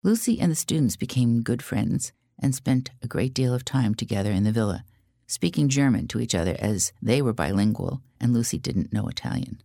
Lucy 0.02 0.40
and 0.40 0.50
the 0.50 0.56
students 0.56 0.96
became 0.96 1.42
good 1.42 1.62
friends 1.62 2.12
and 2.38 2.54
spent 2.54 2.90
a 3.02 3.06
great 3.06 3.32
deal 3.32 3.54
of 3.54 3.64
time 3.64 3.94
together 3.94 4.32
in 4.32 4.44
the 4.44 4.52
villa, 4.52 4.84
speaking 5.26 5.68
German 5.68 6.08
to 6.08 6.20
each 6.20 6.34
other 6.34 6.56
as 6.58 6.92
they 7.00 7.22
were 7.22 7.32
bilingual 7.32 8.02
and 8.20 8.32
Lucy 8.32 8.58
didn't 8.58 8.92
know 8.92 9.06
Italian. 9.06 9.62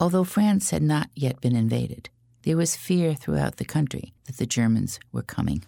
Although 0.00 0.24
France 0.24 0.70
had 0.70 0.82
not 0.82 1.10
yet 1.14 1.40
been 1.40 1.54
invaded, 1.54 2.10
there 2.42 2.56
was 2.56 2.74
fear 2.74 3.14
throughout 3.14 3.56
the 3.58 3.64
country 3.64 4.14
that 4.24 4.38
the 4.38 4.46
Germans 4.46 4.98
were 5.12 5.22
coming. 5.22 5.62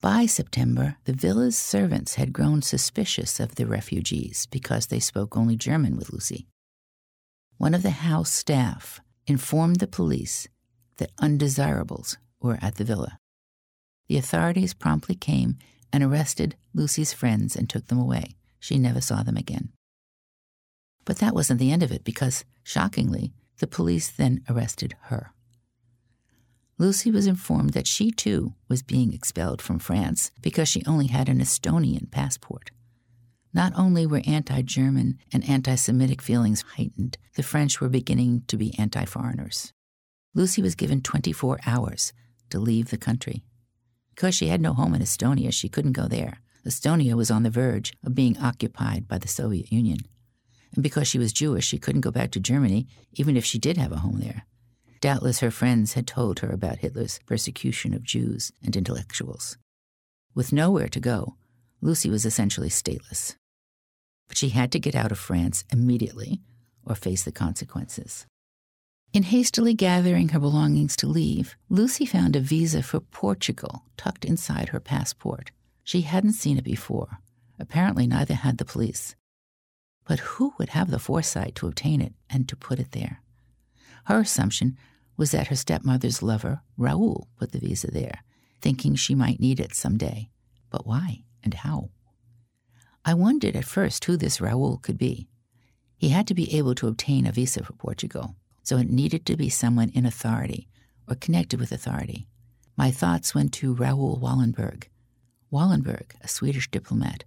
By 0.00 0.26
September, 0.26 0.96
the 1.04 1.14
villa's 1.14 1.56
servants 1.56 2.16
had 2.16 2.34
grown 2.34 2.60
suspicious 2.60 3.40
of 3.40 3.54
the 3.54 3.66
refugees 3.66 4.46
because 4.50 4.86
they 4.86 5.00
spoke 5.00 5.34
only 5.36 5.56
German 5.56 5.96
with 5.96 6.12
Lucy. 6.12 6.46
One 7.58 7.74
of 7.74 7.82
the 7.82 7.90
house 7.90 8.32
staff 8.32 9.00
informed 9.26 9.76
the 9.76 9.86
police 9.86 10.48
that 10.96 11.12
undesirables 11.18 12.18
were 12.40 12.58
at 12.60 12.76
the 12.76 12.84
villa. 12.84 13.18
The 14.08 14.18
authorities 14.18 14.74
promptly 14.74 15.14
came 15.14 15.56
and 15.92 16.02
arrested 16.02 16.56
Lucy's 16.74 17.12
friends 17.12 17.56
and 17.56 17.70
took 17.70 17.86
them 17.86 17.98
away. 17.98 18.34
She 18.58 18.78
never 18.78 19.00
saw 19.00 19.22
them 19.22 19.36
again. 19.36 19.70
But 21.04 21.18
that 21.18 21.34
wasn't 21.34 21.60
the 21.60 21.70
end 21.70 21.82
of 21.82 21.92
it 21.92 22.02
because, 22.02 22.44
shockingly, 22.62 23.32
the 23.58 23.66
police 23.66 24.10
then 24.10 24.42
arrested 24.48 24.94
her. 25.02 25.32
Lucy 26.76 27.10
was 27.10 27.26
informed 27.26 27.70
that 27.70 27.86
she 27.86 28.10
too 28.10 28.54
was 28.68 28.82
being 28.82 29.12
expelled 29.12 29.62
from 29.62 29.78
France 29.78 30.32
because 30.42 30.68
she 30.68 30.84
only 30.86 31.06
had 31.06 31.28
an 31.28 31.38
Estonian 31.38 32.10
passport. 32.10 32.72
Not 33.54 33.72
only 33.76 34.04
were 34.04 34.20
anti 34.26 34.62
German 34.62 35.18
and 35.32 35.48
anti 35.48 35.76
Semitic 35.76 36.20
feelings 36.20 36.64
heightened, 36.76 37.16
the 37.36 37.44
French 37.44 37.80
were 37.80 37.88
beginning 37.88 38.42
to 38.48 38.56
be 38.56 38.76
anti 38.76 39.04
foreigners. 39.04 39.72
Lucy 40.34 40.60
was 40.60 40.74
given 40.74 41.00
24 41.00 41.60
hours 41.64 42.12
to 42.50 42.58
leave 42.58 42.90
the 42.90 42.98
country. 42.98 43.44
Because 44.10 44.34
she 44.34 44.48
had 44.48 44.60
no 44.60 44.72
home 44.72 44.92
in 44.94 45.00
Estonia, 45.00 45.52
she 45.52 45.68
couldn't 45.68 45.92
go 45.92 46.08
there. 46.08 46.38
Estonia 46.66 47.14
was 47.14 47.30
on 47.30 47.44
the 47.44 47.50
verge 47.50 47.94
of 48.02 48.16
being 48.16 48.36
occupied 48.38 49.06
by 49.06 49.18
the 49.18 49.28
Soviet 49.28 49.70
Union. 49.70 49.98
And 50.74 50.82
because 50.82 51.06
she 51.06 51.18
was 51.18 51.32
Jewish, 51.32 51.66
she 51.66 51.78
couldn't 51.78 52.00
go 52.00 52.10
back 52.10 52.32
to 52.32 52.40
Germany, 52.40 52.88
even 53.12 53.36
if 53.36 53.44
she 53.44 53.60
did 53.60 53.76
have 53.76 53.92
a 53.92 53.98
home 53.98 54.18
there. 54.18 54.46
Doubtless 55.00 55.38
her 55.40 55.52
friends 55.52 55.92
had 55.92 56.08
told 56.08 56.40
her 56.40 56.50
about 56.50 56.78
Hitler's 56.78 57.20
persecution 57.26 57.94
of 57.94 58.02
Jews 58.02 58.50
and 58.64 58.74
intellectuals. 58.74 59.58
With 60.34 60.52
nowhere 60.52 60.88
to 60.88 60.98
go, 60.98 61.36
Lucy 61.80 62.10
was 62.10 62.24
essentially 62.24 62.70
stateless. 62.70 63.36
But 64.28 64.36
she 64.36 64.50
had 64.50 64.72
to 64.72 64.78
get 64.78 64.94
out 64.94 65.12
of 65.12 65.18
France 65.18 65.64
immediately 65.72 66.40
or 66.84 66.94
face 66.94 67.22
the 67.24 67.32
consequences. 67.32 68.26
In 69.12 69.22
hastily 69.22 69.74
gathering 69.74 70.30
her 70.30 70.40
belongings 70.40 70.96
to 70.96 71.06
leave, 71.06 71.54
Lucy 71.68 72.04
found 72.04 72.34
a 72.34 72.40
visa 72.40 72.82
for 72.82 72.98
Portugal 72.98 73.84
tucked 73.96 74.24
inside 74.24 74.70
her 74.70 74.80
passport. 74.80 75.52
She 75.84 76.00
hadn't 76.00 76.32
seen 76.32 76.58
it 76.58 76.64
before. 76.64 77.18
Apparently, 77.58 78.06
neither 78.08 78.34
had 78.34 78.58
the 78.58 78.64
police. 78.64 79.14
But 80.04 80.18
who 80.20 80.54
would 80.58 80.70
have 80.70 80.90
the 80.90 80.98
foresight 80.98 81.54
to 81.56 81.68
obtain 81.68 82.00
it 82.00 82.12
and 82.28 82.48
to 82.48 82.56
put 82.56 82.80
it 82.80 82.90
there? 82.90 83.22
Her 84.06 84.20
assumption 84.20 84.76
was 85.16 85.30
that 85.30 85.46
her 85.46 85.56
stepmother's 85.56 86.22
lover, 86.22 86.62
Raoul, 86.76 87.28
put 87.38 87.52
the 87.52 87.60
visa 87.60 87.90
there, 87.90 88.24
thinking 88.60 88.96
she 88.96 89.14
might 89.14 89.38
need 89.38 89.60
it 89.60 89.74
some 89.74 89.96
day. 89.96 90.30
But 90.70 90.86
why 90.86 91.22
and 91.44 91.54
how? 91.54 91.90
I 93.04 93.14
wondered 93.14 93.56
at 93.56 93.64
first 93.64 94.04
who 94.04 94.16
this 94.16 94.40
Raoul 94.40 94.78
could 94.78 94.98
be. 94.98 95.28
He 95.96 96.08
had 96.08 96.26
to 96.28 96.34
be 96.34 96.56
able 96.56 96.74
to 96.76 96.88
obtain 96.88 97.26
a 97.26 97.32
visa 97.32 97.62
for 97.62 97.72
Portugal 97.74 98.36
so 98.64 98.78
it 98.78 98.90
needed 98.90 99.26
to 99.26 99.36
be 99.36 99.50
someone 99.50 99.90
in 99.90 100.06
authority 100.06 100.66
or 101.06 101.14
connected 101.14 101.60
with 101.60 101.70
authority. 101.70 102.26
My 102.76 102.90
thoughts 102.90 103.34
went 103.34 103.52
to 103.54 103.74
Raoul 103.74 104.18
Wallenberg. 104.20 104.84
Wallenberg, 105.52 106.14
a 106.22 106.28
Swedish 106.28 106.70
diplomat, 106.70 107.24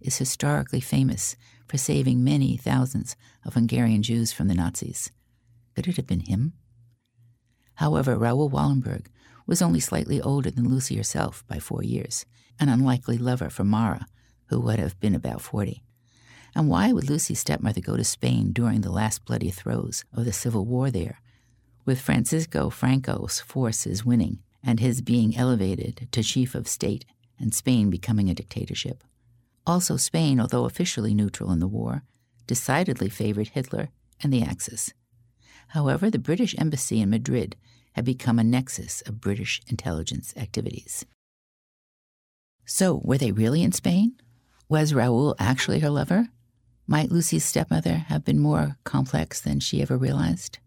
is 0.00 0.16
historically 0.16 0.80
famous 0.80 1.36
for 1.68 1.76
saving 1.76 2.24
many 2.24 2.56
thousands 2.56 3.14
of 3.44 3.54
Hungarian 3.54 4.02
Jews 4.02 4.32
from 4.32 4.48
the 4.48 4.54
Nazis. 4.54 5.12
Could 5.76 5.86
it 5.86 5.96
have 5.96 6.06
been 6.06 6.20
him? 6.20 6.54
However, 7.74 8.16
Raoul 8.16 8.50
Wallenberg 8.50 9.06
was 9.46 9.62
only 9.62 9.80
slightly 9.80 10.20
older 10.20 10.50
than 10.50 10.68
Lucy 10.68 10.96
herself 10.96 11.44
by 11.46 11.58
four 11.58 11.82
years, 11.84 12.24
an 12.58 12.68
unlikely 12.68 13.18
lover 13.18 13.50
for 13.50 13.64
Mara, 13.64 14.06
who 14.48 14.60
would 14.60 14.78
have 14.78 14.98
been 15.00 15.14
about 15.14 15.40
40. 15.40 15.82
And 16.54 16.68
why 16.68 16.92
would 16.92 17.08
Lucy's 17.08 17.40
stepmother 17.40 17.80
go 17.80 17.96
to 17.96 18.04
Spain 18.04 18.52
during 18.52 18.80
the 18.80 18.90
last 18.90 19.24
bloody 19.24 19.50
throes 19.50 20.04
of 20.12 20.24
the 20.24 20.32
Civil 20.32 20.64
War 20.64 20.90
there, 20.90 21.20
with 21.84 22.00
Francisco 22.00 22.70
Franco's 22.70 23.40
forces 23.40 24.04
winning 24.04 24.38
and 24.62 24.80
his 24.80 25.00
being 25.00 25.36
elevated 25.36 26.08
to 26.10 26.22
chief 26.22 26.54
of 26.54 26.66
state 26.66 27.04
and 27.38 27.54
Spain 27.54 27.90
becoming 27.90 28.28
a 28.28 28.34
dictatorship? 28.34 29.04
Also, 29.66 29.96
Spain, 29.96 30.40
although 30.40 30.64
officially 30.64 31.14
neutral 31.14 31.52
in 31.52 31.60
the 31.60 31.68
war, 31.68 32.02
decidedly 32.46 33.08
favored 33.08 33.48
Hitler 33.48 33.90
and 34.22 34.32
the 34.32 34.42
Axis. 34.42 34.92
However, 35.68 36.10
the 36.10 36.18
British 36.18 36.54
embassy 36.58 37.00
in 37.00 37.10
Madrid 37.10 37.54
had 37.92 38.04
become 38.04 38.38
a 38.38 38.44
nexus 38.44 39.02
of 39.02 39.20
British 39.20 39.60
intelligence 39.68 40.32
activities. 40.36 41.04
So, 42.64 43.00
were 43.04 43.18
they 43.18 43.32
really 43.32 43.62
in 43.62 43.72
Spain? 43.72 44.14
Was 44.70 44.92
Raoul 44.92 45.34
actually 45.38 45.78
her 45.78 45.88
lover? 45.88 46.28
Might 46.86 47.10
Lucy's 47.10 47.42
stepmother 47.42 48.04
have 48.08 48.22
been 48.22 48.38
more 48.38 48.76
complex 48.84 49.40
than 49.40 49.60
she 49.60 49.80
ever 49.80 49.96
realized? 49.96 50.58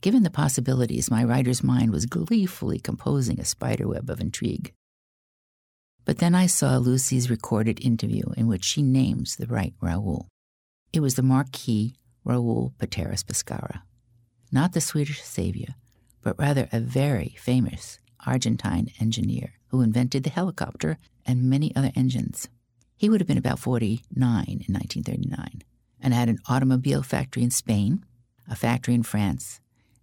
Given 0.00 0.22
the 0.22 0.30
possibilities, 0.30 1.10
my 1.10 1.22
writer's 1.22 1.62
mind 1.62 1.92
was 1.92 2.06
gleefully 2.06 2.78
composing 2.78 3.38
a 3.38 3.44
spiderweb 3.44 4.08
of 4.08 4.22
intrigue. 4.22 4.72
But 6.06 6.16
then 6.16 6.34
I 6.34 6.46
saw 6.46 6.78
Lucy's 6.78 7.28
recorded 7.28 7.84
interview 7.84 8.24
in 8.38 8.46
which 8.46 8.64
she 8.64 8.80
names 8.82 9.36
the 9.36 9.46
right 9.46 9.74
Raoul. 9.82 10.28
It 10.94 11.00
was 11.00 11.16
the 11.16 11.22
Marquis 11.22 11.94
Raoul 12.24 12.72
Pateras 12.78 13.22
Pescara, 13.22 13.82
not 14.50 14.72
the 14.72 14.80
Swedish 14.80 15.22
savior, 15.22 15.74
but 16.22 16.38
rather 16.38 16.70
a 16.72 16.80
very 16.80 17.36
famous 17.38 17.98
Argentine 18.24 18.92
engineer 18.98 19.52
who 19.68 19.82
invented 19.82 20.24
the 20.24 20.30
helicopter 20.30 20.96
and 21.26 21.50
many 21.50 21.76
other 21.76 21.92
engines. 21.94 22.48
He 22.96 23.10
would 23.10 23.20
have 23.20 23.28
been 23.28 23.38
about 23.38 23.58
49 23.58 24.04
in 24.14 24.74
1939 24.74 25.62
and 26.00 26.14
had 26.14 26.28
an 26.28 26.38
automobile 26.48 27.02
factory 27.02 27.42
in 27.42 27.50
Spain, 27.50 28.04
a 28.48 28.56
factory 28.56 28.94
in 28.94 29.02
France, 29.02 29.60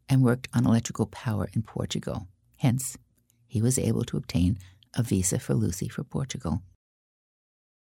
and 0.07 0.21
worked 0.21 0.47
on 0.53 0.65
electrical 0.65 1.07
power 1.07 1.49
in 1.53 1.63
Portugal. 1.63 2.27
Hence, 2.57 2.97
he 3.47 3.61
was 3.61 3.79
able 3.79 4.03
to 4.05 4.17
obtain 4.17 4.57
a 4.95 5.03
visa 5.03 5.39
for 5.39 5.53
Lucy 5.53 5.87
for 5.87 6.03
Portugal. 6.03 6.61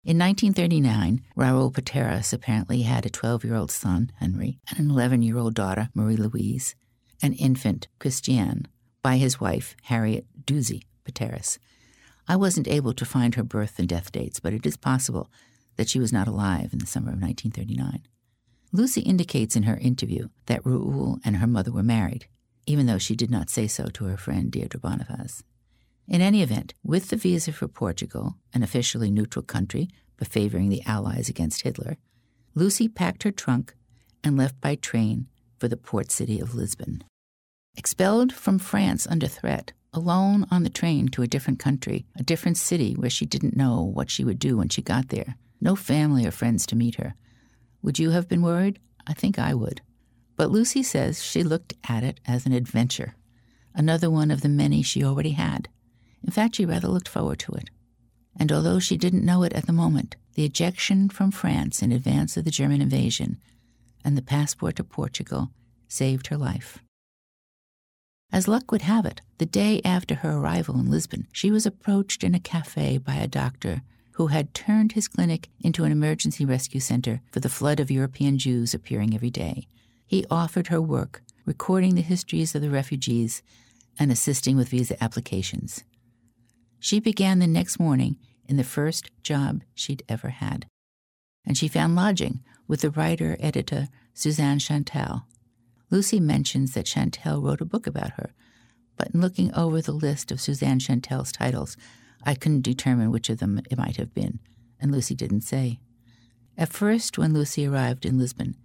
In 0.03 0.17
1939, 0.17 1.21
Raoul 1.35 1.71
Pateras 1.71 2.33
apparently 2.33 2.83
had 2.83 3.05
a 3.05 3.09
12 3.09 3.43
year 3.43 3.55
old 3.55 3.71
son, 3.71 4.11
Henry, 4.19 4.59
and 4.69 4.79
an 4.79 4.89
11 4.89 5.21
year 5.21 5.37
old 5.37 5.55
daughter, 5.55 5.89
Marie 5.93 6.15
Louise, 6.15 6.75
an 7.21 7.33
infant, 7.33 7.87
Christiane, 7.99 8.67
by 9.01 9.17
his 9.17 9.39
wife, 9.39 9.75
Harriet 9.83 10.25
Dusey 10.45 10.83
Pateras. 11.03 11.59
I 12.29 12.35
wasn't 12.35 12.67
able 12.67 12.93
to 12.93 13.05
find 13.05 13.33
her 13.33 13.43
birth 13.43 13.79
and 13.79 13.89
death 13.89 14.11
dates, 14.11 14.39
but 14.39 14.53
it 14.53 14.63
is 14.63 14.77
possible 14.77 15.31
that 15.77 15.89
she 15.89 15.99
was 15.99 16.13
not 16.13 16.27
alive 16.27 16.71
in 16.71 16.77
the 16.77 16.85
summer 16.85 17.09
of 17.09 17.19
1939. 17.19 18.03
Lucy 18.71 19.01
indicates 19.01 19.55
in 19.55 19.63
her 19.63 19.77
interview 19.77 20.29
that 20.45 20.63
Raoul 20.63 21.17
and 21.25 21.37
her 21.37 21.47
mother 21.47 21.71
were 21.71 21.81
married, 21.81 22.27
even 22.67 22.85
though 22.85 22.99
she 22.99 23.15
did 23.15 23.31
not 23.31 23.49
say 23.49 23.65
so 23.65 23.87
to 23.87 24.05
her 24.05 24.15
friend 24.15 24.51
Deirdre 24.51 24.79
Bonifaz. 24.79 25.41
In 26.07 26.21
any 26.21 26.43
event, 26.43 26.75
with 26.83 27.09
the 27.09 27.15
visa 27.15 27.51
for 27.51 27.67
Portugal, 27.67 28.35
an 28.53 28.61
officially 28.61 29.09
neutral 29.09 29.43
country 29.43 29.89
but 30.17 30.27
favoring 30.27 30.69
the 30.69 30.83
Allies 30.85 31.29
against 31.29 31.63
Hitler, 31.63 31.97
Lucy 32.53 32.87
packed 32.87 33.23
her 33.23 33.31
trunk 33.31 33.73
and 34.23 34.37
left 34.37 34.61
by 34.61 34.75
train 34.75 35.27
for 35.57 35.67
the 35.67 35.77
port 35.77 36.11
city 36.11 36.39
of 36.39 36.53
Lisbon. 36.53 37.03
Expelled 37.75 38.31
from 38.33 38.59
France 38.59 39.07
under 39.07 39.27
threat, 39.27 39.71
alone 39.93 40.45
on 40.51 40.63
the 40.63 40.69
train 40.69 41.07
to 41.09 41.21
a 41.21 41.27
different 41.27 41.59
country, 41.59 42.05
a 42.17 42.23
different 42.23 42.57
city 42.57 42.93
where 42.93 43.09
she 43.09 43.25
didn't 43.25 43.57
know 43.57 43.81
what 43.81 44.09
she 44.09 44.23
would 44.23 44.39
do 44.39 44.57
when 44.57 44.69
she 44.69 44.81
got 44.81 45.09
there, 45.09 45.35
no 45.59 45.75
family 45.75 46.25
or 46.25 46.31
friends 46.31 46.65
to 46.67 46.75
meet 46.75 46.95
her. 46.95 47.15
Would 47.81 47.99
you 47.99 48.11
have 48.11 48.27
been 48.27 48.41
worried? 48.41 48.79
I 49.07 49.13
think 49.13 49.39
I 49.39 49.53
would. 49.53 49.81
But 50.35 50.51
Lucy 50.51 50.83
says 50.83 51.23
she 51.23 51.43
looked 51.43 51.73
at 51.87 52.03
it 52.03 52.19
as 52.25 52.45
an 52.45 52.53
adventure, 52.53 53.15
another 53.73 54.09
one 54.09 54.31
of 54.31 54.41
the 54.41 54.49
many 54.49 54.81
she 54.81 55.03
already 55.03 55.31
had. 55.31 55.67
In 56.23 56.31
fact, 56.31 56.55
she 56.55 56.65
rather 56.65 56.87
looked 56.87 57.07
forward 57.07 57.39
to 57.39 57.53
it. 57.53 57.69
And 58.37 58.51
although 58.51 58.79
she 58.79 58.97
didn't 58.97 59.25
know 59.25 59.43
it 59.43 59.53
at 59.53 59.65
the 59.65 59.73
moment, 59.73 60.15
the 60.35 60.45
ejection 60.45 61.09
from 61.09 61.31
France 61.31 61.81
in 61.81 61.91
advance 61.91 62.37
of 62.37 62.45
the 62.45 62.51
German 62.51 62.81
invasion 62.81 63.37
and 64.05 64.17
the 64.17 64.21
passport 64.21 64.77
to 64.77 64.83
Portugal 64.83 65.49
saved 65.87 66.27
her 66.27 66.37
life. 66.37 66.79
As 68.31 68.47
luck 68.47 68.71
would 68.71 68.83
have 68.83 69.05
it, 69.05 69.21
the 69.37 69.45
day 69.45 69.81
after 69.83 70.15
her 70.15 70.37
arrival 70.37 70.79
in 70.79 70.89
Lisbon, 70.89 71.27
she 71.31 71.51
was 71.51 71.65
approached 71.65 72.23
in 72.23 72.35
a 72.35 72.39
cafe 72.39 72.97
by 72.97 73.15
a 73.15 73.27
doctor 73.27 73.81
who 74.13 74.27
had 74.27 74.53
turned 74.53 74.91
his 74.91 75.07
clinic 75.07 75.49
into 75.59 75.83
an 75.83 75.91
emergency 75.91 76.45
rescue 76.45 76.79
center 76.79 77.21
for 77.31 77.39
the 77.39 77.49
flood 77.49 77.79
of 77.79 77.89
European 77.89 78.37
Jews 78.37 78.73
appearing 78.73 79.15
every 79.15 79.29
day 79.31 79.67
he 80.09 80.25
offered 80.31 80.67
her 80.67 80.81
work, 80.81 81.21
recording 81.45 81.93
the 81.93 82.01
histories 82.01 82.55
of 82.55 82.63
the 82.63 82.69
refugees 82.71 83.43
and 83.99 84.11
assisting 84.11 84.57
with 84.57 84.69
visa 84.69 85.01
applications. 85.03 85.83
She 86.79 86.99
began 86.99 87.37
the 87.37 87.45
next 87.45 87.79
morning 87.79 88.17
in 88.47 88.57
the 88.57 88.63
first 88.63 89.11
job 89.21 89.61
she'd 89.75 90.01
ever 90.09 90.29
had, 90.29 90.65
and 91.45 91.55
she 91.55 91.67
found 91.67 91.95
lodging 91.95 92.39
with 92.67 92.81
the 92.81 92.89
writer 92.89 93.37
editor 93.39 93.89
Suzanne 94.15 94.57
Chantal. 94.57 95.27
Lucy 95.91 96.19
mentions 96.19 96.73
that 96.73 96.85
Chantal 96.85 97.41
wrote 97.41 97.61
a 97.61 97.65
book 97.65 97.87
about 97.87 98.11
her, 98.11 98.31
but 98.95 99.09
in 99.13 99.21
looking 99.21 99.53
over 99.55 99.81
the 99.81 99.91
list 99.91 100.31
of 100.31 100.39
Suzanne 100.39 100.79
Chantal's 100.79 101.31
titles, 101.31 101.75
I 102.23 102.35
couldn't 102.35 102.61
determine 102.61 103.11
which 103.11 103.29
of 103.29 103.39
them 103.39 103.61
it 103.71 103.77
might 103.77 103.95
have 103.97 104.13
been, 104.13 104.39
and 104.79 104.91
Lucy 104.91 105.15
didn't 105.15 105.41
say. 105.41 105.79
At 106.57 106.73
first, 106.73 107.17
when 107.17 107.33
Lucy 107.33 107.65
arrived 107.65 108.05
in 108.05 108.19
Lisbon, 108.19 108.55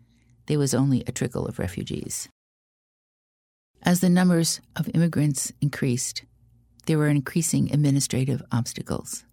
there 0.46 0.58
was 0.58 0.74
only 0.74 1.02
a 1.06 1.12
trickle 1.12 1.46
of 1.46 1.58
refugees. 1.58 2.28
As 3.82 4.00
the 4.00 4.10
numbers 4.10 4.60
of 4.76 4.90
immigrants 4.92 5.52
increased, 5.60 6.24
there 6.86 6.98
were 6.98 7.08
increasing 7.08 7.72
administrative 7.72 8.42
obstacles. 8.52 9.24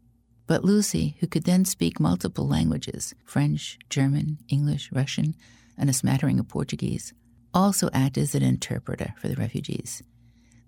But 0.48 0.64
Lucy, 0.64 1.18
who 1.20 1.28
could 1.28 1.44
then 1.44 1.66
speak 1.66 2.00
multiple 2.00 2.48
languages 2.48 3.14
French, 3.26 3.80
German, 3.90 4.38
English, 4.48 4.92
Russian, 4.92 5.36
and 5.78 5.90
a 5.90 5.94
smattering 5.94 6.40
of 6.40 6.48
Portuguese 6.48 7.14
also 7.54 7.90
acted 7.94 8.24
as 8.24 8.36
an 8.36 8.44
interpreter 8.44 9.14
for 9.18 9.28
the 9.28 9.36
refugees. 9.36 10.04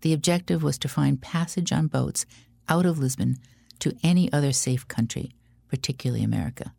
The 0.01 0.13
objective 0.13 0.63
was 0.63 0.77
to 0.79 0.89
find 0.89 1.21
passage 1.21 1.71
on 1.71 1.87
boats 1.87 2.25
out 2.67 2.85
of 2.85 2.99
Lisbon 2.99 3.37
to 3.79 3.95
any 4.03 4.31
other 4.31 4.51
safe 4.51 4.87
country, 4.87 5.33
particularly 5.69 6.23
America. 6.23 6.73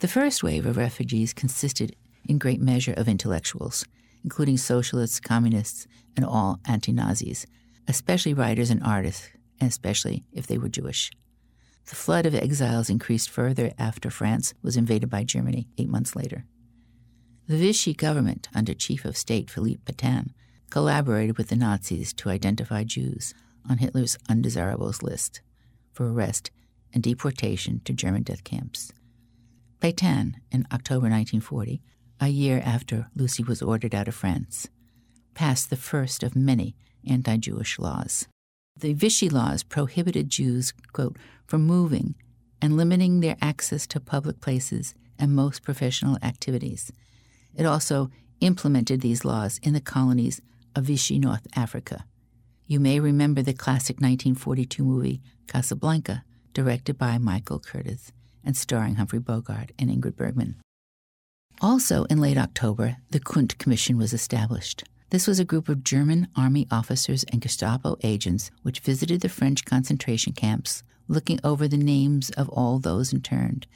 The 0.00 0.08
first 0.08 0.42
wave 0.42 0.66
of 0.66 0.76
refugees 0.76 1.32
consisted 1.32 1.96
in 2.28 2.38
great 2.38 2.60
measure 2.60 2.92
of 2.92 3.08
intellectuals, 3.08 3.86
including 4.22 4.58
socialists, 4.58 5.20
communists, 5.20 5.86
and 6.16 6.24
all 6.24 6.60
anti 6.66 6.92
Nazis, 6.92 7.46
especially 7.88 8.34
writers 8.34 8.70
and 8.70 8.82
artists, 8.82 9.28
and 9.60 9.70
especially 9.70 10.24
if 10.32 10.46
they 10.46 10.58
were 10.58 10.68
Jewish. 10.68 11.10
The 11.86 11.94
flood 11.94 12.26
of 12.26 12.34
exiles 12.34 12.90
increased 12.90 13.30
further 13.30 13.72
after 13.78 14.10
France 14.10 14.52
was 14.62 14.76
invaded 14.76 15.08
by 15.08 15.22
Germany 15.22 15.68
eight 15.78 15.88
months 15.88 16.16
later. 16.16 16.44
The 17.48 17.56
Vichy 17.56 17.94
government, 17.94 18.48
under 18.56 18.74
Chief 18.74 19.04
of 19.04 19.16
State 19.16 19.48
Philippe 19.48 19.92
Pétain, 19.92 20.30
collaborated 20.68 21.38
with 21.38 21.48
the 21.48 21.54
Nazis 21.54 22.12
to 22.14 22.28
identify 22.28 22.82
Jews 22.82 23.34
on 23.68 23.78
Hitler's 23.78 24.18
undesirables 24.28 25.00
list 25.00 25.42
for 25.92 26.10
arrest 26.12 26.50
and 26.92 27.04
deportation 27.04 27.82
to 27.84 27.92
German 27.92 28.24
death 28.24 28.42
camps. 28.42 28.92
Pétain, 29.80 30.34
in 30.50 30.66
October 30.72 31.08
1940, 31.08 31.80
a 32.20 32.28
year 32.28 32.60
after 32.64 33.06
Lucy 33.14 33.44
was 33.44 33.62
ordered 33.62 33.94
out 33.94 34.08
of 34.08 34.14
France, 34.16 34.68
passed 35.34 35.70
the 35.70 35.76
first 35.76 36.24
of 36.24 36.34
many 36.34 36.74
anti 37.08 37.36
Jewish 37.36 37.78
laws. 37.78 38.26
The 38.76 38.92
Vichy 38.92 39.28
laws 39.28 39.62
prohibited 39.62 40.30
Jews, 40.30 40.72
quote, 40.92 41.16
from 41.46 41.64
moving 41.64 42.16
and 42.60 42.76
limiting 42.76 43.20
their 43.20 43.36
access 43.40 43.86
to 43.88 44.00
public 44.00 44.40
places 44.40 44.96
and 45.16 45.32
most 45.32 45.62
professional 45.62 46.18
activities. 46.22 46.90
It 47.56 47.66
also 47.66 48.10
implemented 48.40 49.00
these 49.00 49.24
laws 49.24 49.58
in 49.62 49.72
the 49.72 49.80
colonies 49.80 50.40
of 50.74 50.84
Vichy 50.84 51.18
North 51.18 51.46
Africa. 51.56 52.04
You 52.66 52.78
may 52.80 53.00
remember 53.00 53.42
the 53.42 53.54
classic 53.54 53.96
1942 53.96 54.84
movie 54.84 55.22
Casablanca, 55.46 56.24
directed 56.52 56.98
by 56.98 57.18
Michael 57.18 57.60
Curtiz 57.60 58.12
and 58.44 58.56
starring 58.56 58.96
Humphrey 58.96 59.18
Bogart 59.18 59.72
and 59.78 59.90
Ingrid 59.90 60.16
Bergman. 60.16 60.56
Also, 61.60 62.04
in 62.04 62.20
late 62.20 62.36
October, 62.36 62.98
the 63.10 63.20
Kundt 63.20 63.56
Commission 63.58 63.96
was 63.96 64.12
established. 64.12 64.84
This 65.10 65.26
was 65.26 65.38
a 65.38 65.44
group 65.44 65.68
of 65.68 65.84
German 65.84 66.28
army 66.36 66.66
officers 66.70 67.24
and 67.32 67.40
Gestapo 67.40 67.96
agents 68.02 68.50
which 68.62 68.80
visited 68.80 69.20
the 69.20 69.28
French 69.28 69.64
concentration 69.64 70.32
camps, 70.32 70.82
looking 71.08 71.40
over 71.42 71.66
the 71.66 71.78
names 71.78 72.30
of 72.30 72.48
all 72.48 72.78
those 72.78 73.12
interned 73.12 73.66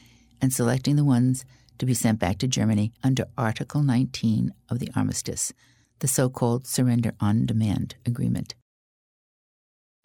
and 0.42 0.52
selecting 0.52 0.96
the 0.96 1.04
ones 1.04 1.44
to 1.80 1.86
be 1.86 1.94
sent 1.94 2.18
back 2.18 2.36
to 2.38 2.46
Germany 2.46 2.92
under 3.02 3.24
Article 3.38 3.82
19 3.82 4.52
of 4.68 4.78
the 4.78 4.90
Armistice, 4.94 5.52
the 6.00 6.06
so 6.06 6.28
called 6.28 6.66
Surrender 6.66 7.14
on 7.20 7.46
Demand 7.46 7.96
Agreement. 8.04 8.54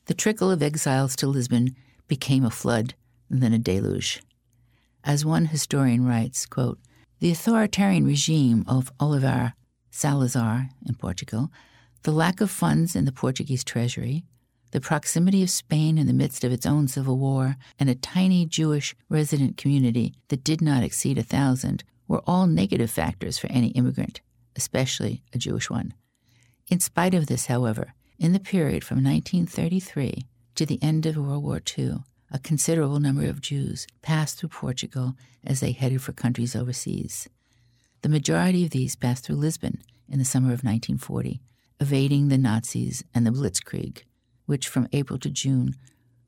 The 0.06 0.14
trickle 0.14 0.50
of 0.50 0.64
exiles 0.64 1.18
to 1.18 1.28
Lisbon 1.28 1.76
became 2.08 2.46
a 2.46 2.50
flood 2.50 2.96
and 3.30 3.44
then 3.44 3.52
a 3.52 3.60
deluge. 3.60 4.24
As 5.04 5.26
one 5.26 5.48
historian 5.48 6.06
writes, 6.06 6.46
quote, 6.46 6.80
the 7.20 7.32
authoritarian 7.32 8.06
regime 8.06 8.64
of 8.68 8.92
Oliveira 9.00 9.54
Salazar 9.92 10.70
in 10.88 10.96
Portugal, 10.96 11.52
the 12.04 12.12
lack 12.12 12.40
of 12.40 12.50
funds 12.50 12.96
in 12.96 13.04
the 13.04 13.12
Portuguese 13.12 13.66
treasury, 13.66 14.24
the 14.76 14.82
proximity 14.82 15.42
of 15.42 15.50
Spain 15.50 15.98
in 15.98 16.06
the 16.06 16.12
midst 16.12 16.44
of 16.44 16.52
its 16.52 16.66
own 16.66 16.86
civil 16.86 17.18
war, 17.18 17.56
and 17.80 17.90
a 17.90 17.96
tiny 17.96 18.46
Jewish 18.46 18.94
resident 19.08 19.56
community 19.56 20.14
that 20.28 20.44
did 20.44 20.62
not 20.62 20.84
exceed 20.84 21.18
a 21.18 21.24
thousand 21.24 21.86
were 22.10 22.22
all 22.28 22.46
negative 22.46 22.92
factors 22.92 23.38
for 23.38 23.48
any 23.48 23.70
immigrant, 23.70 24.20
especially 24.58 25.24
a 25.32 25.38
Jewish 25.38 25.70
one. 25.70 25.94
In 26.68 26.82
spite 26.82 27.14
of 27.14 27.28
this, 27.28 27.46
however, 27.46 27.94
in 28.20 28.34
the 28.34 28.40
period 28.42 28.84
from 28.84 28.98
1933 28.98 30.26
to 30.56 30.66
the 30.66 30.84
end 30.84 31.06
of 31.06 31.16
World 31.16 31.46
War 31.46 31.62
II, 31.78 32.00
a 32.30 32.40
considerable 32.40 33.00
number 33.00 33.30
of 33.30 33.40
Jews 33.40 33.88
passed 34.02 34.40
through 34.40 34.50
Portugal 34.50 35.16
as 35.46 35.62
they 35.62 35.72
headed 35.72 36.02
for 36.02 36.12
countries 36.12 36.54
overseas. 36.54 37.30
The 38.02 38.10
majority 38.10 38.66
of 38.66 38.72
these 38.72 38.98
passed 38.98 39.24
through 39.24 39.38
Lisbon 39.38 39.82
in 40.10 40.20
the 40.20 40.26
summer 40.26 40.48
of 40.48 40.66
1940, 40.66 41.40
evading 41.80 42.28
the 42.28 42.38
Nazis 42.38 43.06
and 43.14 43.26
the 43.26 43.32
Blitzkrieg, 43.32 44.04
which 44.46 44.68
from 44.68 44.88
April 44.92 45.20
to 45.20 45.30
June 45.30 45.76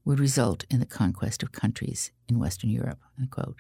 would 0.06 0.20
result 0.20 0.66
in 0.70 0.80
the 0.80 0.86
conquest 0.86 1.44
of 1.44 1.52
countries 1.52 2.12
in 2.28 2.40
Western 2.40 2.70
Europe. 2.70 3.00
Unquote. 3.20 3.58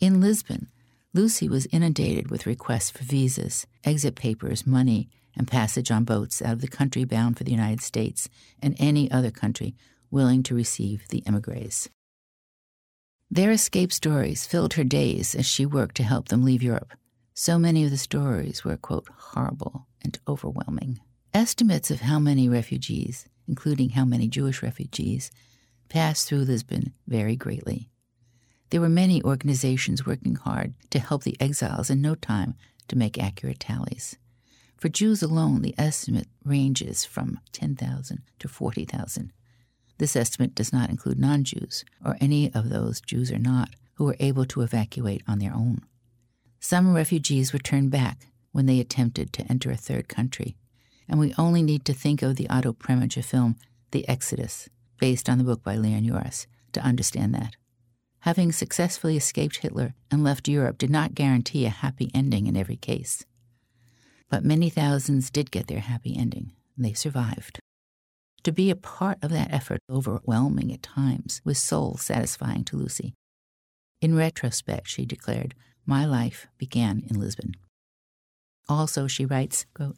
In 0.00 0.20
Lisbon, 0.20 0.68
Lucy 1.12 1.48
was 1.48 1.66
inundated 1.72 2.30
with 2.30 2.46
requests 2.46 2.90
for 2.90 3.02
visas, 3.02 3.66
exit 3.84 4.14
papers, 4.14 4.66
money, 4.66 5.08
and 5.36 5.48
passage 5.48 5.90
on 5.90 6.04
boats 6.04 6.42
out 6.42 6.54
of 6.54 6.60
the 6.60 6.68
country 6.68 7.04
bound 7.04 7.36
for 7.36 7.44
the 7.44 7.50
United 7.50 7.80
States 7.80 8.28
and 8.60 8.76
any 8.78 9.10
other 9.10 9.30
country 9.30 9.74
willing 10.10 10.42
to 10.42 10.54
receive 10.54 11.08
the 11.08 11.26
emigres. 11.26 11.88
Their 13.30 13.50
escape 13.50 13.92
stories 13.92 14.46
filled 14.46 14.74
her 14.74 14.84
days 14.84 15.34
as 15.34 15.46
she 15.46 15.66
worked 15.66 15.96
to 15.96 16.04
help 16.04 16.28
them 16.28 16.44
leave 16.44 16.62
Europe. 16.62 16.92
So 17.34 17.58
many 17.58 17.84
of 17.84 17.90
the 17.90 17.96
stories 17.96 18.64
were, 18.64 18.76
quote, 18.76 19.08
horrible, 19.14 19.88
and 20.02 20.18
overwhelming. 20.28 21.00
Estimates 21.36 21.90
of 21.90 22.00
how 22.00 22.18
many 22.18 22.48
refugees, 22.48 23.28
including 23.46 23.90
how 23.90 24.06
many 24.06 24.26
Jewish 24.26 24.62
refugees, 24.62 25.30
passed 25.90 26.26
through 26.26 26.38
Lisbon 26.38 26.94
vary 27.06 27.36
greatly. 27.36 27.90
There 28.70 28.80
were 28.80 28.88
many 28.88 29.22
organizations 29.22 30.06
working 30.06 30.36
hard 30.36 30.72
to 30.88 30.98
help 30.98 31.24
the 31.24 31.36
exiles 31.38 31.90
in 31.90 32.00
no 32.00 32.14
time 32.14 32.54
to 32.88 32.96
make 32.96 33.22
accurate 33.22 33.60
tallies. 33.60 34.16
For 34.78 34.88
Jews 34.88 35.22
alone, 35.22 35.60
the 35.60 35.74
estimate 35.76 36.28
ranges 36.42 37.04
from 37.04 37.38
10,000 37.52 38.22
to 38.38 38.48
40,000. 38.48 39.30
This 39.98 40.16
estimate 40.16 40.54
does 40.54 40.72
not 40.72 40.88
include 40.88 41.18
non 41.18 41.44
Jews, 41.44 41.84
or 42.02 42.16
any 42.18 42.50
of 42.54 42.70
those, 42.70 43.02
Jews 43.02 43.30
or 43.30 43.38
not, 43.38 43.68
who 43.96 44.04
were 44.04 44.16
able 44.20 44.46
to 44.46 44.62
evacuate 44.62 45.22
on 45.28 45.40
their 45.40 45.52
own. 45.52 45.82
Some 46.60 46.94
refugees 46.94 47.52
were 47.52 47.58
turned 47.58 47.90
back 47.90 48.28
when 48.52 48.64
they 48.64 48.80
attempted 48.80 49.34
to 49.34 49.44
enter 49.52 49.70
a 49.70 49.76
third 49.76 50.08
country, 50.08 50.56
and 51.08 51.18
we 51.18 51.34
only 51.38 51.62
need 51.62 51.84
to 51.84 51.92
think 51.92 52.22
of 52.22 52.36
the 52.36 52.48
Otto 52.48 52.72
Preminger 52.72 53.24
film, 53.24 53.56
The 53.90 54.08
Exodus, 54.08 54.68
based 54.98 55.28
on 55.28 55.38
the 55.38 55.44
book 55.44 55.62
by 55.62 55.76
Leon 55.76 56.02
Uris, 56.02 56.46
to 56.72 56.80
understand 56.80 57.34
that. 57.34 57.56
Having 58.20 58.52
successfully 58.52 59.16
escaped 59.16 59.58
Hitler 59.58 59.94
and 60.10 60.24
left 60.24 60.48
Europe 60.48 60.78
did 60.78 60.90
not 60.90 61.14
guarantee 61.14 61.64
a 61.64 61.70
happy 61.70 62.10
ending 62.12 62.46
in 62.46 62.56
every 62.56 62.76
case. 62.76 63.24
But 64.28 64.44
many 64.44 64.68
thousands 64.68 65.30
did 65.30 65.52
get 65.52 65.68
their 65.68 65.80
happy 65.80 66.16
ending. 66.16 66.52
They 66.76 66.92
survived. 66.92 67.60
To 68.42 68.52
be 68.52 68.70
a 68.70 68.76
part 68.76 69.18
of 69.22 69.30
that 69.30 69.52
effort, 69.52 69.80
overwhelming 69.90 70.72
at 70.72 70.82
times, 70.82 71.40
was 71.44 71.58
soul 71.58 71.96
satisfying 71.96 72.64
to 72.64 72.76
Lucy. 72.76 73.14
In 74.00 74.16
retrospect, 74.16 74.88
she 74.88 75.06
declared, 75.06 75.54
my 75.84 76.04
life 76.04 76.48
began 76.58 77.04
in 77.08 77.18
Lisbon. 77.18 77.54
Also, 78.68 79.06
she 79.06 79.24
writes, 79.24 79.66
quote, 79.74 79.96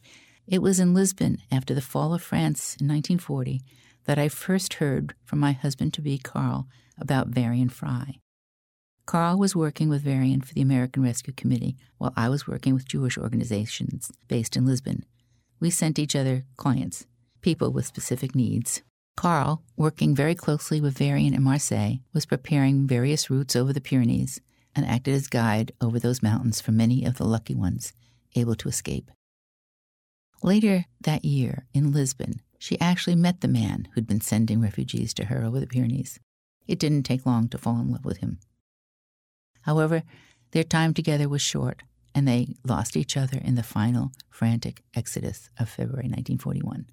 It 0.51 0.63
was 0.63 0.79
in 0.79 0.95
Lisbon, 0.95 1.43
after 1.51 1.75
the 1.75 1.81
fall 1.81 2.11
of 2.11 2.23
France 2.23 2.75
in 2.81 2.87
1940, 2.87 3.61
that 4.05 4.17
I 4.17 4.29
first 4.29 4.75
heard 4.75 5.13
from 5.23 5.37
my 5.37 5.51
husband 5.51 5.93
to 5.93 6.01
be 6.01 6.17
Karl 6.17 6.67
about 6.97 7.27
Varian 7.27 7.69
Fry. 7.69 8.15
Karl 9.05 9.37
was 9.37 9.55
working 9.55 9.89
with 9.89 10.01
Varian 10.01 10.41
for 10.41 10.55
the 10.55 10.63
American 10.63 11.03
Rescue 11.03 11.33
Committee, 11.33 11.77
while 11.99 12.13
I 12.15 12.29
was 12.29 12.47
working 12.47 12.73
with 12.73 12.87
Jewish 12.87 13.15
organizations 13.15 14.11
based 14.27 14.57
in 14.57 14.65
Lisbon. 14.65 15.05
We 15.59 15.69
sent 15.69 15.99
each 15.99 16.15
other 16.15 16.45
clients, 16.57 17.05
people 17.41 17.71
with 17.71 17.85
specific 17.85 18.33
needs. 18.33 18.81
Karl, 19.15 19.61
working 19.77 20.15
very 20.15 20.33
closely 20.33 20.81
with 20.81 20.97
Varian 20.97 21.35
in 21.35 21.43
Marseille, 21.43 21.97
was 22.11 22.25
preparing 22.25 22.87
various 22.87 23.29
routes 23.29 23.55
over 23.55 23.71
the 23.71 23.81
Pyrenees 23.81 24.41
and 24.75 24.83
acted 24.83 25.13
as 25.13 25.27
guide 25.27 25.73
over 25.79 25.99
those 25.99 26.23
mountains 26.23 26.59
for 26.59 26.71
many 26.71 27.05
of 27.05 27.17
the 27.17 27.25
lucky 27.25 27.53
ones 27.53 27.93
able 28.35 28.55
to 28.55 28.67
escape. 28.67 29.11
Later 30.41 30.85
that 31.01 31.25
year, 31.25 31.65
in 31.73 31.91
Lisbon, 31.91 32.41
she 32.57 32.79
actually 32.79 33.15
met 33.15 33.41
the 33.41 33.47
man 33.47 33.87
who'd 33.93 34.07
been 34.07 34.21
sending 34.21 34.61
refugees 34.61 35.13
to 35.15 35.25
her 35.25 35.43
over 35.43 35.59
the 35.59 35.67
Pyrenees. 35.67 36.19
It 36.67 36.79
didn't 36.79 37.03
take 37.03 37.25
long 37.25 37.49
to 37.49 37.57
fall 37.57 37.79
in 37.79 37.91
love 37.91 38.05
with 38.05 38.17
him. 38.17 38.39
However, 39.63 40.03
their 40.51 40.63
time 40.63 40.93
together 40.93 41.27
was 41.27 41.41
short, 41.41 41.83
and 42.15 42.27
they 42.27 42.55
lost 42.65 42.95
each 42.95 43.17
other 43.17 43.37
in 43.37 43.55
the 43.55 43.63
final 43.63 44.11
frantic 44.29 44.83
exodus 44.95 45.49
of 45.59 45.69
February 45.69 46.07
1941. 46.07 46.87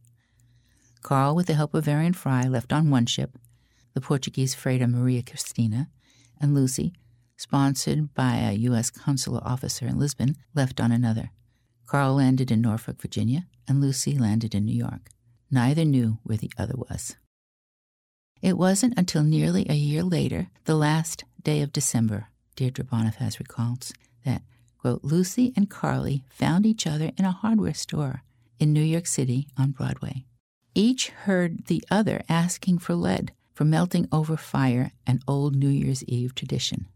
Carl, 1.03 1.37
with 1.37 1.47
the 1.47 1.55
help 1.55 1.73
of 1.75 1.85
Varian 1.85 2.13
Fry, 2.15 2.43
left 2.43 2.73
on 2.73 2.91
one 2.91 3.07
ship, 3.07 3.39
the 3.95 4.01
Portuguese 4.01 4.55
freighter 4.55 4.89
Maria 4.89 5.23
Cristina, 5.23 5.89
and 6.41 6.55
Lucy, 6.55 6.93
sponsored 7.37 8.13
by 8.13 8.37
a 8.37 8.53
U.S. 8.53 8.91
consular 8.91 9.41
officer 9.45 9.87
in 9.87 9.99
Lisbon, 9.99 10.37
left 10.55 10.81
on 10.81 10.91
another. 10.91 11.31
Karl 11.87 12.17
landed 12.17 12.51
in 12.51 12.61
Norfolk, 12.61 13.01
Virginia, 13.01 13.47
and 13.69 13.81
Lucy 13.81 14.19
landed 14.19 14.55
in 14.55 14.65
New 14.65 14.77
York. 14.77 15.11
Neither 15.51 15.85
knew 15.85 16.19
where 16.25 16.37
the 16.37 16.51
other 16.59 16.75
was. 16.77 17.17
It 18.43 18.59
wasn't 18.59 18.99
until 18.99 19.23
nearly 19.23 19.67
a 19.69 19.75
year 19.75 20.03
later, 20.03 20.49
the 20.65 20.75
last 20.75 21.25
day 21.43 21.63
of 21.63 21.73
December, 21.73 22.29
Deirdre 22.57 22.85
Bonifaz 22.85 23.39
recalls 23.39 23.93
that, 24.25 24.43
quote, 24.79 25.05
Lucy 25.05 25.53
and 25.57 25.71
Carly 25.71 26.25
found 26.29 26.67
each 26.67 26.87
other 26.87 27.13
in 27.17 27.25
a 27.25 27.31
hardware 27.31 27.75
store 27.75 28.23
in 28.59 28.73
New 28.73 28.83
York 28.83 29.07
City 29.07 29.49
on 29.57 29.71
Broadway. 29.71 30.25
Each 30.75 31.09
heard 31.09 31.67
the 31.67 31.83
other 31.91 32.23
asking 32.29 32.79
for 32.79 32.95
lead 32.95 33.33
for 33.55 33.65
melting 33.65 34.07
over 34.13 34.37
fire, 34.37 34.93
an 35.07 35.21
old 35.27 35.57
New 35.57 35.71
Year's 35.71 36.05
Eve 36.05 36.35
tradition. 36.35 36.87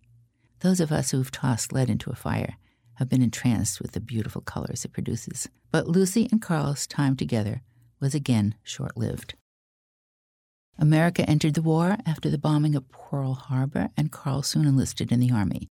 Those 0.60 0.80
of 0.80 0.92
us 0.92 1.10
who've 1.10 1.30
tossed 1.30 1.72
lead 1.72 1.88
into 1.88 2.10
a 2.10 2.14
fire 2.14 2.58
have 3.00 3.08
been 3.08 3.22
entranced 3.22 3.80
with 3.80 3.92
the 3.92 4.00
beautiful 4.00 4.42
colors 4.42 4.84
it 4.84 4.92
produces. 4.92 5.48
But 5.72 5.88
Lucy 5.88 6.28
and 6.30 6.40
Carl's 6.40 6.86
time 6.86 7.16
together 7.16 7.62
was 7.98 8.14
again 8.14 8.54
short 8.62 8.96
lived. 8.96 9.34
America 10.78 11.28
entered 11.28 11.54
the 11.54 11.62
war 11.62 11.96
after 12.06 12.30
the 12.30 12.38
bombing 12.38 12.74
of 12.74 12.88
Pearl 12.90 13.34
Harbor, 13.34 13.88
and 13.96 14.12
Carl 14.12 14.42
soon 14.42 14.66
enlisted 14.66 15.10
in 15.10 15.20
the 15.20 15.30
Army. 15.30 15.68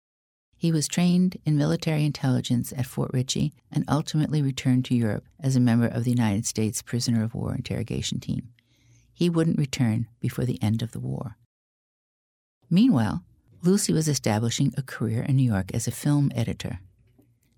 He 0.56 0.70
was 0.72 0.88
trained 0.88 1.36
in 1.44 1.58
military 1.58 2.04
intelligence 2.04 2.72
at 2.76 2.86
Fort 2.86 3.10
Ritchie 3.12 3.52
and 3.70 3.84
ultimately 3.88 4.40
returned 4.40 4.84
to 4.86 4.94
Europe 4.94 5.24
as 5.40 5.56
a 5.56 5.60
member 5.60 5.86
of 5.86 6.04
the 6.04 6.10
United 6.10 6.46
States 6.46 6.80
prisoner 6.80 7.22
of 7.22 7.34
war 7.34 7.54
interrogation 7.54 8.20
team. 8.20 8.48
He 9.12 9.28
wouldn't 9.28 9.58
return 9.58 10.08
before 10.20 10.44
the 10.44 10.62
end 10.62 10.80
of 10.80 10.92
the 10.92 11.00
war. 11.00 11.36
Meanwhile, 12.70 13.24
Lucy 13.62 13.92
was 13.92 14.08
establishing 14.08 14.72
a 14.76 14.82
career 14.82 15.22
in 15.22 15.36
New 15.36 15.50
York 15.50 15.70
as 15.74 15.86
a 15.86 15.90
film 15.90 16.30
editor. 16.34 16.80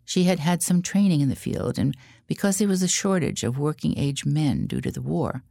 She 0.06 0.24
had 0.24 0.38
had 0.38 0.62
some 0.62 0.80
training 0.80 1.20
in 1.20 1.28
the 1.28 1.36
field, 1.36 1.78
and 1.78 1.94
because 2.28 2.58
there 2.58 2.68
was 2.68 2.82
a 2.82 2.88
shortage 2.88 3.42
of 3.42 3.58
working 3.58 3.98
age 3.98 4.24
men 4.24 4.66
due 4.66 4.80
to 4.80 4.92
the 4.92 5.02
war, 5.02 5.42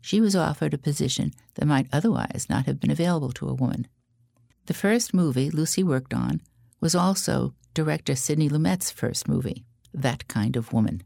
she 0.00 0.20
was 0.20 0.34
offered 0.34 0.74
a 0.74 0.78
position 0.78 1.32
that 1.54 1.66
might 1.66 1.86
otherwise 1.92 2.46
not 2.50 2.66
have 2.66 2.80
been 2.80 2.90
available 2.90 3.30
to 3.30 3.48
a 3.48 3.54
woman. 3.54 3.86
The 4.66 4.74
first 4.74 5.14
movie 5.14 5.50
Lucy 5.50 5.84
worked 5.84 6.12
on 6.12 6.40
was 6.80 6.96
also 6.96 7.54
director 7.74 8.16
Sidney 8.16 8.48
Lumet's 8.48 8.90
first 8.90 9.28
movie, 9.28 9.64
That 9.94 10.26
Kind 10.26 10.56
of 10.56 10.72
Woman. 10.72 11.04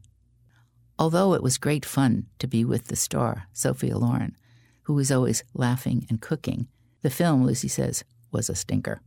Although 0.97 1.35
it 1.35 1.43
was 1.43 1.59
great 1.59 1.85
fun 1.85 2.25
to 2.39 2.47
be 2.47 2.65
with 2.65 2.87
the 2.87 2.95
star, 2.95 3.47
Sophia 3.53 3.99
Loren, 3.99 4.35
who 4.83 4.95
was 4.95 5.11
always 5.11 5.43
laughing 5.53 6.07
and 6.09 6.19
cooking, 6.19 6.67
the 7.03 7.11
film, 7.11 7.45
Lucy 7.45 7.67
says, 7.67 8.03
was 8.31 8.49
a 8.49 8.55
stinker. 8.55 9.01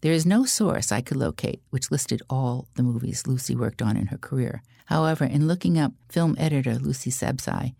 There 0.00 0.12
is 0.12 0.24
no 0.24 0.44
source 0.44 0.92
I 0.92 1.00
could 1.00 1.16
locate 1.16 1.60
which 1.70 1.90
listed 1.90 2.22
all 2.30 2.68
the 2.74 2.84
movies 2.84 3.26
Lucy 3.26 3.56
worked 3.56 3.82
on 3.82 3.96
in 3.96 4.06
her 4.06 4.18
career. 4.18 4.62
However, 4.86 5.24
in 5.24 5.48
looking 5.48 5.76
up 5.76 5.92
film 6.08 6.36
editor 6.38 6.76
Lucy 6.76 7.10
Sabsai, 7.10 7.74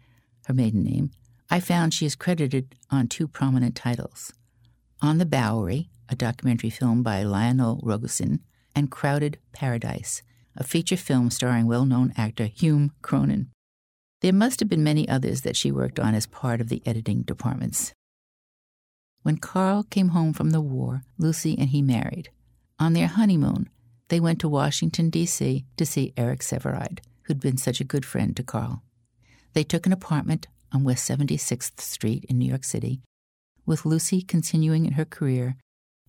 her 0.47 0.55
maiden 0.55 0.83
name, 0.83 1.11
I 1.49 1.61
found 1.61 1.95
she 1.95 2.07
is 2.07 2.17
credited 2.17 2.75
on 2.91 3.07
two 3.07 3.29
prominent 3.29 3.77
titles 3.77 4.33
On 5.01 5.19
the 5.19 5.27
Bowery, 5.27 5.91
a 6.09 6.17
documentary 6.17 6.71
film 6.71 7.03
by 7.03 7.23
Lionel 7.23 7.81
Rogosin, 7.85 8.41
and 8.75 8.91
Crowded 8.91 9.39
Paradise, 9.53 10.23
a 10.57 10.65
feature 10.65 10.97
film 10.97 11.31
starring 11.31 11.67
well 11.67 11.85
known 11.85 12.13
actor 12.17 12.47
Hume 12.47 12.93
Cronyn. 13.01 13.47
There 14.21 14.33
must 14.33 14.59
have 14.59 14.69
been 14.69 14.83
many 14.83 15.09
others 15.09 15.43
that 15.43 15.57
she 15.57 15.71
worked 15.71 16.01
on 16.01 16.15
as 16.15 16.27
part 16.27 16.61
of 16.61 16.69
the 16.69 16.83
editing 16.85 17.23
departments. 17.23 17.95
When 19.23 19.39
Carl 19.39 19.85
came 19.85 20.09
home 20.09 20.33
from 20.33 20.51
the 20.51 20.61
war, 20.61 21.03
Lucy 21.19 21.57
and 21.59 21.71
he 21.71 21.83
married. 21.83 22.31
On 22.79 22.93
their 22.93 23.09
honeymoon, 23.09 23.69
they 24.09 24.21
went 24.21 24.41
to 24.41 24.49
Washington, 24.49 25.11
D.C. 25.11 25.65
to 25.77 25.87
see 25.87 26.15
Eric 26.17 26.41
Sevareid, 26.41 27.01
who'd 27.23 27.41
been 27.41 27.57
such 27.57 27.81
a 27.81 27.85
good 27.85 28.07
friend 28.07 28.37
to 28.37 28.43
Carl. 28.43 28.83
They 29.53 29.65
took 29.65 29.87
an 29.87 29.93
apartment 29.93 30.47
on 30.73 30.85
West 30.85 31.09
76th 31.09 31.81
Street 31.81 32.25
in 32.29 32.39
New 32.39 32.49
York 32.49 32.65
City, 32.65 33.01
with 33.67 33.85
Lucy 33.85 34.23
continuing 34.23 34.87
in 34.87 34.93
her 34.93 35.05
career 35.05 35.57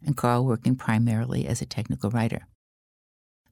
and 0.05 0.15
Carl 0.15 0.45
working 0.45 0.75
primarily 0.75 1.45
as 1.45 1.61
a 1.61 1.65
technical 1.65 2.09
writer. 2.09 2.47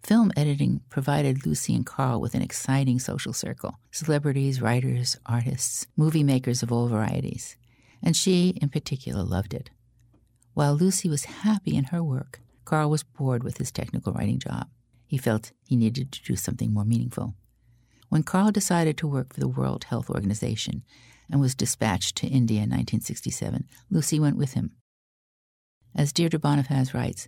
Film 0.03 0.31
editing 0.37 0.81
provided 0.89 1.45
Lucy 1.45 1.75
and 1.75 1.85
Carl 1.85 2.21
with 2.21 2.33
an 2.35 2.41
exciting 2.41 2.99
social 2.99 3.33
circle 3.33 3.79
celebrities, 3.91 4.61
writers, 4.61 5.17
artists, 5.25 5.87
movie 5.97 6.23
makers 6.23 6.63
of 6.63 6.71
all 6.71 6.87
varieties, 6.87 7.57
and 8.01 8.15
she, 8.15 8.49
in 8.61 8.69
particular, 8.69 9.23
loved 9.23 9.53
it. 9.53 9.69
While 10.53 10.75
Lucy 10.75 11.09
was 11.09 11.25
happy 11.25 11.75
in 11.75 11.85
her 11.85 12.03
work, 12.03 12.41
Karl 12.65 12.89
was 12.89 13.03
bored 13.03 13.43
with 13.43 13.57
his 13.57 13.71
technical 13.71 14.13
writing 14.13 14.39
job. 14.39 14.67
He 15.05 15.17
felt 15.17 15.51
he 15.65 15.75
needed 15.75 16.11
to 16.11 16.23
do 16.23 16.35
something 16.35 16.73
more 16.73 16.83
meaningful. 16.83 17.35
When 18.09 18.23
Karl 18.23 18.51
decided 18.51 18.97
to 18.97 19.07
work 19.07 19.33
for 19.33 19.39
the 19.39 19.47
World 19.47 19.85
Health 19.85 20.09
Organization 20.09 20.83
and 21.29 21.39
was 21.39 21.55
dispatched 21.55 22.15
to 22.17 22.27
India 22.27 22.57
in 22.57 22.69
1967, 22.69 23.65
Lucy 23.89 24.19
went 24.19 24.37
with 24.37 24.53
him. 24.53 24.71
As 25.95 26.13
Deirdre 26.13 26.39
Bonifaz 26.39 26.93
writes, 26.93 27.27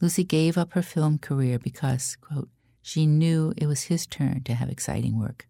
Lucy 0.00 0.24
gave 0.24 0.58
up 0.58 0.72
her 0.72 0.82
film 0.82 1.18
career 1.18 1.58
because, 1.58 2.16
quote, 2.20 2.48
she 2.80 3.06
knew 3.06 3.54
it 3.56 3.66
was 3.66 3.84
his 3.84 4.06
turn 4.06 4.42
to 4.44 4.54
have 4.54 4.68
exciting 4.68 5.18
work. 5.18 5.46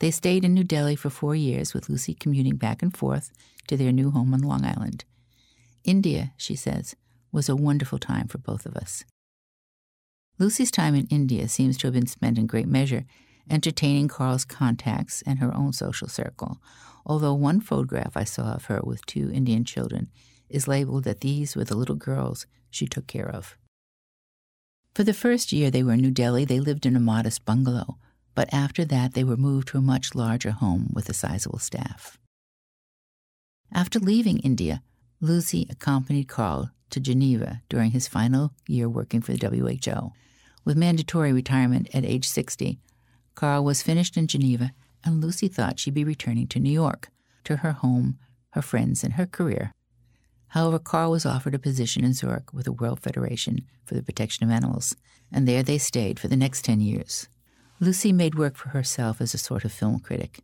They 0.00 0.10
stayed 0.10 0.44
in 0.44 0.54
New 0.54 0.64
Delhi 0.64 0.96
for 0.96 1.10
four 1.10 1.34
years, 1.34 1.72
with 1.72 1.88
Lucy 1.88 2.14
commuting 2.14 2.56
back 2.56 2.82
and 2.82 2.96
forth 2.96 3.32
to 3.68 3.76
their 3.76 3.92
new 3.92 4.10
home 4.10 4.34
on 4.34 4.40
Long 4.40 4.64
Island. 4.64 5.04
India, 5.84 6.32
she 6.36 6.56
says, 6.56 6.96
was 7.30 7.48
a 7.48 7.56
wonderful 7.56 7.98
time 7.98 8.28
for 8.28 8.38
both 8.38 8.66
of 8.66 8.76
us. 8.76 9.04
Lucy's 10.38 10.70
time 10.70 10.94
in 10.94 11.06
India 11.06 11.48
seems 11.48 11.76
to 11.78 11.86
have 11.86 11.94
been 11.94 12.06
spent 12.06 12.38
in 12.38 12.46
great 12.46 12.66
measure 12.66 13.04
entertaining 13.50 14.08
Carl's 14.08 14.44
contacts 14.44 15.22
and 15.26 15.38
her 15.38 15.54
own 15.54 15.72
social 15.72 16.08
circle, 16.08 16.60
although 17.04 17.34
one 17.34 17.60
photograph 17.60 18.16
I 18.16 18.24
saw 18.24 18.54
of 18.54 18.66
her 18.66 18.80
with 18.82 19.04
two 19.06 19.30
Indian 19.30 19.64
children 19.64 20.10
is 20.48 20.68
labeled 20.68 21.04
that 21.04 21.20
these 21.20 21.56
were 21.56 21.64
the 21.64 21.76
little 21.76 21.96
girls 21.96 22.46
she 22.70 22.86
took 22.86 23.06
care 23.06 23.28
of. 23.28 23.56
For 24.94 25.04
the 25.04 25.14
first 25.14 25.52
year 25.52 25.70
they 25.70 25.82
were 25.82 25.92
in 25.92 26.00
New 26.00 26.10
Delhi, 26.10 26.44
they 26.44 26.60
lived 26.60 26.86
in 26.86 26.96
a 26.96 27.00
modest 27.00 27.44
bungalow, 27.44 27.98
but 28.34 28.52
after 28.52 28.84
that 28.84 29.14
they 29.14 29.24
were 29.24 29.36
moved 29.36 29.68
to 29.68 29.78
a 29.78 29.82
much 29.82 30.14
larger 30.14 30.50
home 30.50 30.90
with 30.92 31.08
a 31.08 31.14
sizable 31.14 31.58
staff. 31.58 32.18
After 33.72 33.98
leaving 33.98 34.38
India, 34.38 34.82
Lucy 35.20 35.66
accompanied 35.70 36.28
Carl 36.28 36.70
to 36.90 37.00
Geneva 37.00 37.62
during 37.68 37.90
his 37.90 38.08
final 38.08 38.52
year 38.68 38.88
working 38.88 39.20
for 39.20 39.32
the 39.32 39.48
WHO. 39.48 40.12
With 40.64 40.76
mandatory 40.76 41.32
retirement 41.32 41.88
at 41.92 42.04
age 42.04 42.26
60, 42.26 42.78
Carl 43.34 43.64
was 43.64 43.82
finished 43.82 44.16
in 44.16 44.26
Geneva, 44.26 44.72
and 45.04 45.20
Lucy 45.20 45.48
thought 45.48 45.78
she'd 45.78 45.94
be 45.94 46.04
returning 46.04 46.46
to 46.48 46.60
New 46.60 46.70
York, 46.70 47.08
to 47.44 47.56
her 47.56 47.72
home, 47.72 48.18
her 48.50 48.62
friends, 48.62 49.02
and 49.02 49.14
her 49.14 49.26
career. 49.26 49.74
However, 50.48 50.78
Carl 50.78 51.10
was 51.10 51.26
offered 51.26 51.54
a 51.54 51.58
position 51.58 52.04
in 52.04 52.12
Zurich 52.12 52.52
with 52.52 52.66
the 52.66 52.72
World 52.72 53.00
Federation 53.00 53.66
for 53.84 53.94
the 53.94 54.02
Protection 54.02 54.44
of 54.44 54.52
Animals, 54.52 54.94
and 55.32 55.48
there 55.48 55.64
they 55.64 55.78
stayed 55.78 56.20
for 56.20 56.28
the 56.28 56.36
next 56.36 56.64
10 56.64 56.80
years. 56.80 57.28
Lucy 57.84 58.14
made 58.14 58.34
work 58.34 58.56
for 58.56 58.70
herself 58.70 59.20
as 59.20 59.34
a 59.34 59.38
sort 59.38 59.62
of 59.62 59.70
film 59.70 60.00
critic, 60.00 60.40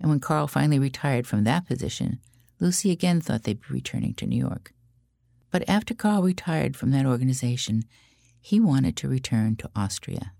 and 0.00 0.10
when 0.10 0.18
Carl 0.18 0.48
finally 0.48 0.80
retired 0.80 1.24
from 1.24 1.44
that 1.44 1.64
position, 1.64 2.18
Lucy 2.58 2.90
again 2.90 3.20
thought 3.20 3.44
they'd 3.44 3.60
be 3.60 3.74
returning 3.74 4.12
to 4.14 4.26
New 4.26 4.36
York. 4.36 4.72
But 5.52 5.68
after 5.68 5.94
Carl 5.94 6.22
retired 6.22 6.76
from 6.76 6.90
that 6.90 7.06
organization, 7.06 7.84
he 8.40 8.58
wanted 8.58 8.96
to 8.96 9.08
return 9.08 9.54
to 9.56 9.70
Austria. 9.76 10.32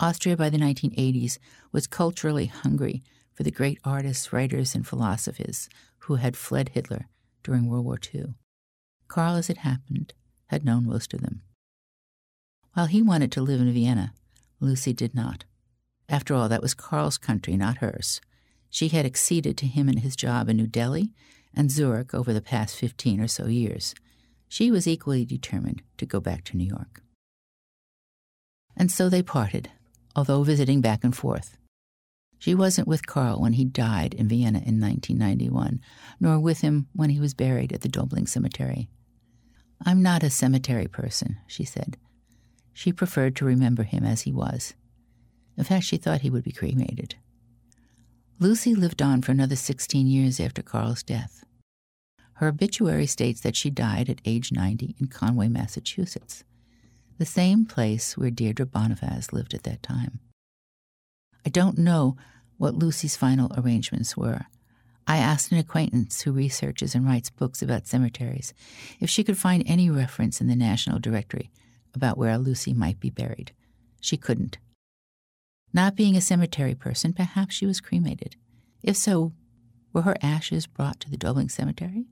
Austria 0.00 0.36
by 0.36 0.50
the 0.50 0.58
1980s 0.58 1.38
was 1.70 1.86
culturally 1.86 2.46
hungry 2.46 3.02
for 3.32 3.44
the 3.44 3.52
great 3.52 3.78
artists, 3.84 4.32
writers, 4.32 4.74
and 4.74 4.84
philosophers 4.84 5.68
who 5.98 6.16
had 6.16 6.36
fled 6.36 6.70
Hitler 6.70 7.06
during 7.44 7.68
World 7.68 7.84
War 7.84 7.98
II. 8.12 8.34
Carl, 9.06 9.36
as 9.36 9.48
it 9.48 9.58
happened, 9.58 10.14
had 10.46 10.64
known 10.64 10.84
most 10.84 11.14
of 11.14 11.20
them. 11.20 11.42
While 12.72 12.86
he 12.86 13.02
wanted 13.02 13.30
to 13.32 13.42
live 13.42 13.60
in 13.60 13.72
Vienna, 13.72 14.14
Lucy 14.58 14.92
did 14.92 15.14
not. 15.14 15.44
After 16.10 16.34
all, 16.34 16.48
that 16.48 16.60
was 16.60 16.74
Carl's 16.74 17.18
country, 17.18 17.56
not 17.56 17.78
hers. 17.78 18.20
She 18.68 18.88
had 18.88 19.06
acceded 19.06 19.56
to 19.58 19.66
him 19.66 19.88
in 19.88 19.98
his 19.98 20.16
job 20.16 20.48
in 20.48 20.56
New 20.56 20.66
Delhi 20.66 21.12
and 21.54 21.70
Zurich 21.70 22.12
over 22.12 22.32
the 22.32 22.42
past 22.42 22.76
15 22.76 23.20
or 23.20 23.28
so 23.28 23.46
years. 23.46 23.94
She 24.48 24.72
was 24.72 24.88
equally 24.88 25.24
determined 25.24 25.82
to 25.98 26.06
go 26.06 26.20
back 26.20 26.42
to 26.44 26.56
New 26.56 26.64
York. 26.66 27.02
And 28.76 28.90
so 28.90 29.08
they 29.08 29.22
parted, 29.22 29.70
although 30.16 30.42
visiting 30.42 30.80
back 30.80 31.04
and 31.04 31.16
forth. 31.16 31.56
She 32.38 32.54
wasn't 32.54 32.88
with 32.88 33.06
Carl 33.06 33.40
when 33.40 33.52
he 33.52 33.64
died 33.64 34.14
in 34.14 34.28
Vienna 34.28 34.58
in 34.58 34.80
1991, 34.80 35.80
nor 36.18 36.40
with 36.40 36.62
him 36.62 36.88
when 36.94 37.10
he 37.10 37.20
was 37.20 37.34
buried 37.34 37.72
at 37.72 37.82
the 37.82 37.88
Döbling 37.88 38.28
Cemetery. 38.28 38.88
I'm 39.84 40.02
not 40.02 40.22
a 40.22 40.30
cemetery 40.30 40.86
person, 40.86 41.38
she 41.46 41.64
said. 41.64 41.96
She 42.72 42.92
preferred 42.92 43.36
to 43.36 43.44
remember 43.44 43.82
him 43.82 44.04
as 44.04 44.22
he 44.22 44.32
was. 44.32 44.74
In 45.60 45.64
fact, 45.64 45.84
she 45.84 45.98
thought 45.98 46.22
he 46.22 46.30
would 46.30 46.42
be 46.42 46.52
cremated. 46.52 47.16
Lucy 48.38 48.74
lived 48.74 49.02
on 49.02 49.20
for 49.20 49.30
another 49.30 49.56
16 49.56 50.06
years 50.06 50.40
after 50.40 50.62
Carl's 50.62 51.02
death. 51.02 51.44
Her 52.36 52.48
obituary 52.48 53.04
states 53.04 53.42
that 53.42 53.56
she 53.56 53.68
died 53.68 54.08
at 54.08 54.22
age 54.24 54.52
90 54.52 54.96
in 54.98 55.08
Conway, 55.08 55.48
Massachusetts, 55.48 56.44
the 57.18 57.26
same 57.26 57.66
place 57.66 58.16
where 58.16 58.30
Deirdre 58.30 58.64
Bonifaz 58.64 59.34
lived 59.34 59.52
at 59.52 59.64
that 59.64 59.82
time. 59.82 60.20
I 61.44 61.50
don't 61.50 61.76
know 61.76 62.16
what 62.56 62.74
Lucy's 62.74 63.18
final 63.18 63.52
arrangements 63.54 64.16
were. 64.16 64.46
I 65.06 65.18
asked 65.18 65.52
an 65.52 65.58
acquaintance 65.58 66.22
who 66.22 66.32
researches 66.32 66.94
and 66.94 67.04
writes 67.04 67.28
books 67.28 67.60
about 67.60 67.86
cemeteries 67.86 68.54
if 68.98 69.10
she 69.10 69.24
could 69.24 69.36
find 69.36 69.62
any 69.66 69.90
reference 69.90 70.40
in 70.40 70.46
the 70.46 70.56
National 70.56 70.98
Directory 70.98 71.50
about 71.94 72.16
where 72.16 72.38
Lucy 72.38 72.72
might 72.72 72.98
be 72.98 73.10
buried. 73.10 73.52
She 74.00 74.16
couldn't. 74.16 74.56
Not 75.72 75.96
being 75.96 76.16
a 76.16 76.20
cemetery 76.20 76.74
person, 76.74 77.12
perhaps 77.12 77.54
she 77.54 77.66
was 77.66 77.80
cremated. 77.80 78.36
If 78.82 78.96
so, 78.96 79.32
were 79.92 80.02
her 80.02 80.16
ashes 80.22 80.66
brought 80.66 81.00
to 81.00 81.10
the 81.10 81.16
Döbling 81.16 81.50
Cemetery? 81.50 82.06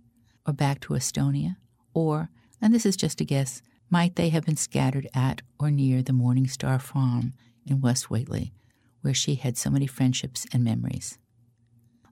Or 0.46 0.52
back 0.52 0.80
to 0.80 0.94
Estonia? 0.94 1.56
Or, 1.92 2.30
and 2.60 2.72
this 2.72 2.86
is 2.86 2.96
just 2.96 3.20
a 3.20 3.24
guess, 3.24 3.62
might 3.90 4.16
they 4.16 4.28
have 4.28 4.44
been 4.44 4.56
scattered 4.56 5.08
at 5.14 5.42
or 5.58 5.70
near 5.70 6.02
the 6.02 6.12
Morning 6.12 6.46
Star 6.46 6.78
Farm 6.78 7.32
in 7.66 7.80
West 7.80 8.10
Whately, 8.10 8.52
where 9.00 9.14
she 9.14 9.34
had 9.34 9.56
so 9.56 9.70
many 9.70 9.86
friendships 9.86 10.46
and 10.52 10.62
memories? 10.62 11.18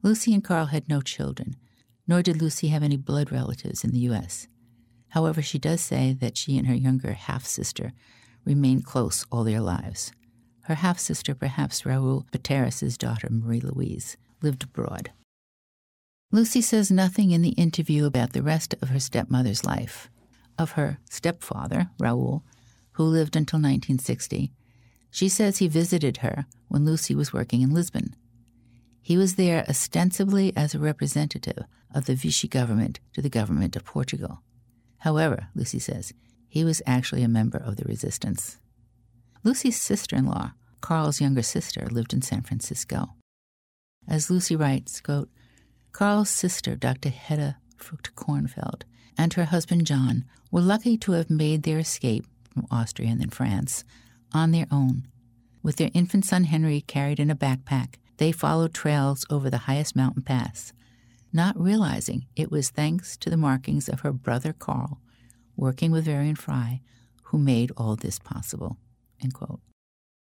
Lucy 0.02 0.34
and 0.34 0.42
Carl 0.42 0.66
had 0.66 0.88
no 0.88 1.00
children, 1.00 1.56
nor 2.06 2.22
did 2.22 2.40
Lucy 2.40 2.68
have 2.68 2.82
any 2.82 2.96
blood 2.96 3.30
relatives 3.30 3.84
in 3.84 3.90
the 3.90 3.98
U.S. 4.00 4.48
However, 5.10 5.42
she 5.42 5.58
does 5.58 5.80
say 5.80 6.12
that 6.12 6.36
she 6.36 6.58
and 6.58 6.66
her 6.66 6.74
younger 6.74 7.12
half 7.12 7.44
sister 7.44 7.92
remained 8.44 8.84
close 8.84 9.26
all 9.30 9.44
their 9.44 9.60
lives. 9.60 10.12
Her 10.66 10.74
half 10.74 10.98
sister, 10.98 11.32
perhaps 11.32 11.86
Raoul 11.86 12.26
Pateras's 12.32 12.98
daughter, 12.98 13.28
Marie 13.30 13.60
Louise, 13.60 14.16
lived 14.42 14.64
abroad. 14.64 15.12
Lucy 16.32 16.60
says 16.60 16.90
nothing 16.90 17.30
in 17.30 17.40
the 17.40 17.50
interview 17.50 18.04
about 18.04 18.32
the 18.32 18.42
rest 18.42 18.74
of 18.82 18.88
her 18.88 18.98
stepmother's 18.98 19.64
life. 19.64 20.10
Of 20.58 20.72
her 20.72 20.98
stepfather, 21.08 21.90
Raoul, 22.00 22.42
who 22.92 23.04
lived 23.04 23.36
until 23.36 23.58
1960, 23.58 24.50
she 25.08 25.28
says 25.28 25.58
he 25.58 25.68
visited 25.68 26.16
her 26.18 26.46
when 26.66 26.84
Lucy 26.84 27.14
was 27.14 27.32
working 27.32 27.62
in 27.62 27.72
Lisbon. 27.72 28.16
He 29.00 29.16
was 29.16 29.36
there 29.36 29.64
ostensibly 29.68 30.52
as 30.56 30.74
a 30.74 30.80
representative 30.80 31.62
of 31.94 32.06
the 32.06 32.16
Vichy 32.16 32.48
government 32.48 32.98
to 33.12 33.22
the 33.22 33.30
government 33.30 33.76
of 33.76 33.84
Portugal. 33.84 34.42
However, 34.98 35.46
Lucy 35.54 35.78
says, 35.78 36.12
he 36.48 36.64
was 36.64 36.82
actually 36.86 37.22
a 37.22 37.28
member 37.28 37.58
of 37.58 37.76
the 37.76 37.84
resistance. 37.84 38.58
Lucy's 39.46 39.80
sister 39.80 40.16
in 40.16 40.26
law, 40.26 40.54
Carl's 40.80 41.20
younger 41.20 41.40
sister, 41.40 41.86
lived 41.88 42.12
in 42.12 42.20
San 42.20 42.42
Francisco. 42.42 43.10
As 44.08 44.28
Lucy 44.28 44.56
writes, 44.56 45.00
quote, 45.00 45.28
Carl's 45.92 46.30
sister, 46.30 46.74
Dr. 46.74 47.10
Hedda 47.10 47.58
Frucht 47.78 48.10
Kornfeld, 48.16 48.82
and 49.16 49.32
her 49.34 49.44
husband 49.44 49.86
John 49.86 50.24
were 50.50 50.60
lucky 50.60 50.98
to 50.98 51.12
have 51.12 51.30
made 51.30 51.62
their 51.62 51.78
escape 51.78 52.26
from 52.52 52.66
Austria 52.72 53.10
and 53.10 53.20
then 53.20 53.30
France 53.30 53.84
on 54.34 54.50
their 54.50 54.66
own. 54.72 55.06
With 55.62 55.76
their 55.76 55.92
infant 55.94 56.24
son 56.24 56.42
Henry 56.42 56.80
carried 56.80 57.20
in 57.20 57.30
a 57.30 57.36
backpack, 57.36 58.00
they 58.16 58.32
followed 58.32 58.74
trails 58.74 59.24
over 59.30 59.48
the 59.48 59.58
highest 59.68 59.94
mountain 59.94 60.22
pass, 60.22 60.72
not 61.32 61.56
realizing 61.56 62.26
it 62.34 62.50
was 62.50 62.70
thanks 62.70 63.16
to 63.18 63.30
the 63.30 63.36
markings 63.36 63.88
of 63.88 64.00
her 64.00 64.12
brother 64.12 64.52
Carl, 64.52 65.00
working 65.54 65.92
with 65.92 66.06
Varian 66.06 66.34
Fry, 66.34 66.80
who 67.26 67.38
made 67.38 67.70
all 67.76 67.94
this 67.94 68.18
possible. 68.18 68.76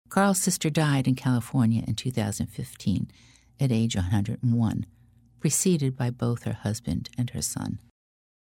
Carl's 0.09 0.39
sister 0.39 0.69
died 0.69 1.07
in 1.07 1.15
California 1.15 1.83
in 1.85 1.95
2015 1.95 3.11
at 3.59 3.71
age 3.71 3.95
101, 3.95 4.85
preceded 5.39 5.97
by 5.97 6.09
both 6.09 6.43
her 6.43 6.53
husband 6.53 7.09
and 7.17 7.31
her 7.31 7.41
son. 7.41 7.79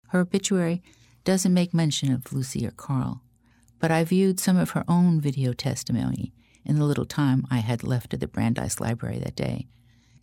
Her 0.08 0.20
obituary 0.20 0.82
doesn't 1.24 1.54
make 1.54 1.74
mention 1.74 2.12
of 2.12 2.32
Lucy 2.32 2.66
or 2.66 2.70
Carl, 2.70 3.22
but 3.78 3.90
I 3.90 4.04
viewed 4.04 4.38
some 4.38 4.56
of 4.56 4.70
her 4.70 4.84
own 4.88 5.20
video 5.20 5.52
testimony 5.52 6.32
in 6.64 6.76
the 6.76 6.84
little 6.84 7.06
time 7.06 7.46
I 7.50 7.58
had 7.58 7.82
left 7.82 8.14
at 8.14 8.20
the 8.20 8.28
Brandeis 8.28 8.80
Library 8.80 9.18
that 9.18 9.36
day. 9.36 9.68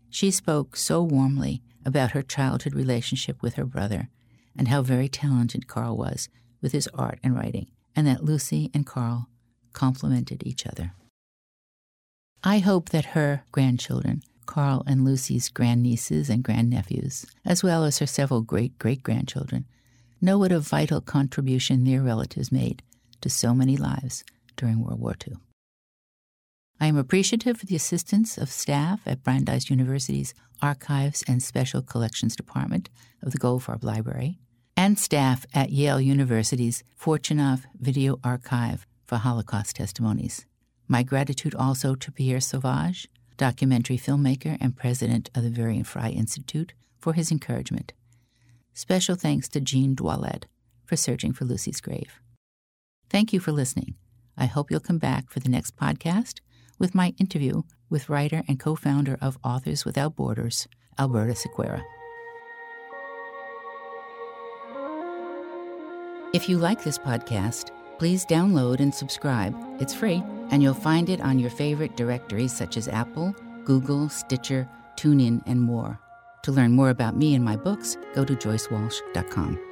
She 0.10 0.32
spoke 0.32 0.76
so 0.76 1.02
warmly 1.04 1.62
about 1.86 2.12
her 2.12 2.22
childhood 2.22 2.74
relationship 2.74 3.42
with 3.42 3.56
her 3.56 3.66
brother 3.66 4.10
and 4.58 4.68
how 4.68 4.82
very 4.82 5.10
talented 5.10 5.68
Carl 5.68 5.98
was 5.98 6.30
with 6.62 6.72
his 6.72 6.88
art 6.94 7.20
and 7.24 7.36
writing, 7.36 7.68
and 7.96 8.08
that 8.08 8.24
Lucy 8.24 8.72
and 8.74 8.86
Carl 8.86 9.30
complemented 9.78 10.42
each 10.44 10.66
other. 10.66 10.92
I 12.44 12.58
hope 12.60 12.90
that 12.90 13.14
her 13.14 13.44
grandchildren, 13.52 14.24
Carl 14.48 14.84
and 14.88 15.06
Lucy's 15.06 15.50
grandnieces 15.50 16.30
and 16.32 16.44
grandnephews, 16.44 17.28
as 17.46 17.62
well 17.62 17.84
as 17.84 18.00
her 18.00 18.08
several 18.08 18.42
great 18.42 18.80
great 18.80 19.04
grandchildren, 19.04 19.66
know 20.20 20.40
what 20.40 20.52
a 20.52 20.60
vital 20.60 21.00
contribution 21.00 21.84
their 21.84 22.02
relatives 22.02 22.52
made 22.52 22.82
to 23.22 23.30
so 23.30 23.54
many 23.54 23.78
lives 23.78 24.24
during 24.56 24.84
World 24.84 25.00
War 25.00 25.16
II. 25.28 25.36
I 26.80 26.88
am 26.88 26.98
appreciative 26.98 27.58
for 27.58 27.68
the 27.68 27.76
assistance 27.76 28.38
of 28.38 28.50
staff 28.50 29.02
at 29.06 29.24
Brandeis 29.24 29.70
University's 29.70 30.34
Archives 30.60 31.24
and 31.28 31.44
Special 31.44 31.84
Collections 31.84 32.36
Department 32.36 32.90
of 33.22 33.32
the 33.32 33.40
Goldfarb 33.40 33.84
Library, 33.84 34.40
and 34.76 34.98
staff 34.98 35.46
at 35.54 35.72
Yale 35.72 36.02
University's 36.02 36.84
Fortunoff 37.00 37.66
Video 37.80 38.20
Archive 38.24 38.88
for 39.08 39.18
Holocaust 39.18 39.78
testimonies. 39.78 40.46
My 40.88 41.02
gratitude 41.02 41.56
also 41.56 41.96
to 41.96 42.12
Pierre 42.12 42.40
Sauvage, 42.40 43.08
documentary 43.38 43.98
filmmaker 43.98 44.58
and 44.60 44.76
president 44.76 45.30
of 45.34 45.44
the 45.44 45.50
Varian 45.50 45.84
Fry 45.84 46.10
Institute, 46.10 46.74
for 47.00 47.14
his 47.14 47.32
encouragement. 47.32 47.94
Special 48.74 49.16
thanks 49.16 49.48
to 49.50 49.62
Jean 49.62 49.96
Dwallet 49.96 50.44
for 50.86 50.96
searching 50.96 51.34
for 51.34 51.46
Lucy's 51.46 51.82
grave. 51.82 52.20
Thank 53.10 53.34
you 53.34 53.40
for 53.40 53.52
listening. 53.52 53.96
I 54.38 54.46
hope 54.46 54.70
you'll 54.70 54.80
come 54.80 54.98
back 54.98 55.30
for 55.30 55.40
the 55.40 55.50
next 55.50 55.76
podcast 55.76 56.42
with 56.78 56.94
my 56.94 57.14
interview 57.18 57.64
with 57.90 58.10
writer 58.10 58.44
and 58.48 58.60
co 58.60 58.76
founder 58.76 59.18
of 59.22 59.38
Authors 59.44 59.86
Without 59.86 60.16
Borders, 60.16 60.68
Alberta 61.00 61.34
Sequeira. 61.34 61.82
If 66.34 66.50
you 66.50 66.58
like 66.58 66.84
this 66.84 66.98
podcast, 66.98 67.72
please 67.98 68.26
download 68.26 68.80
and 68.80 68.94
subscribe. 68.94 69.56
It's 69.80 69.94
free, 69.94 70.24
and 70.52 70.62
you'll 70.62 70.74
find 70.74 71.10
it 71.10 71.22
on 71.22 71.40
your 71.40 71.50
favorite 71.50 71.98
directories 71.98 72.54
such 72.54 72.78
as 72.78 72.88
Apple, 72.88 73.36
Google, 73.66 74.10
Stitcher, 74.10 74.68
TuneIn, 74.96 75.42
and 75.46 75.62
more. 75.62 76.00
To 76.44 76.52
learn 76.52 76.72
more 76.72 76.90
about 76.90 77.18
me 77.18 77.36
and 77.36 77.44
my 77.44 77.56
books, 77.56 77.98
go 78.14 78.24
to 78.24 78.36
joycewalsh.com. 78.36 79.67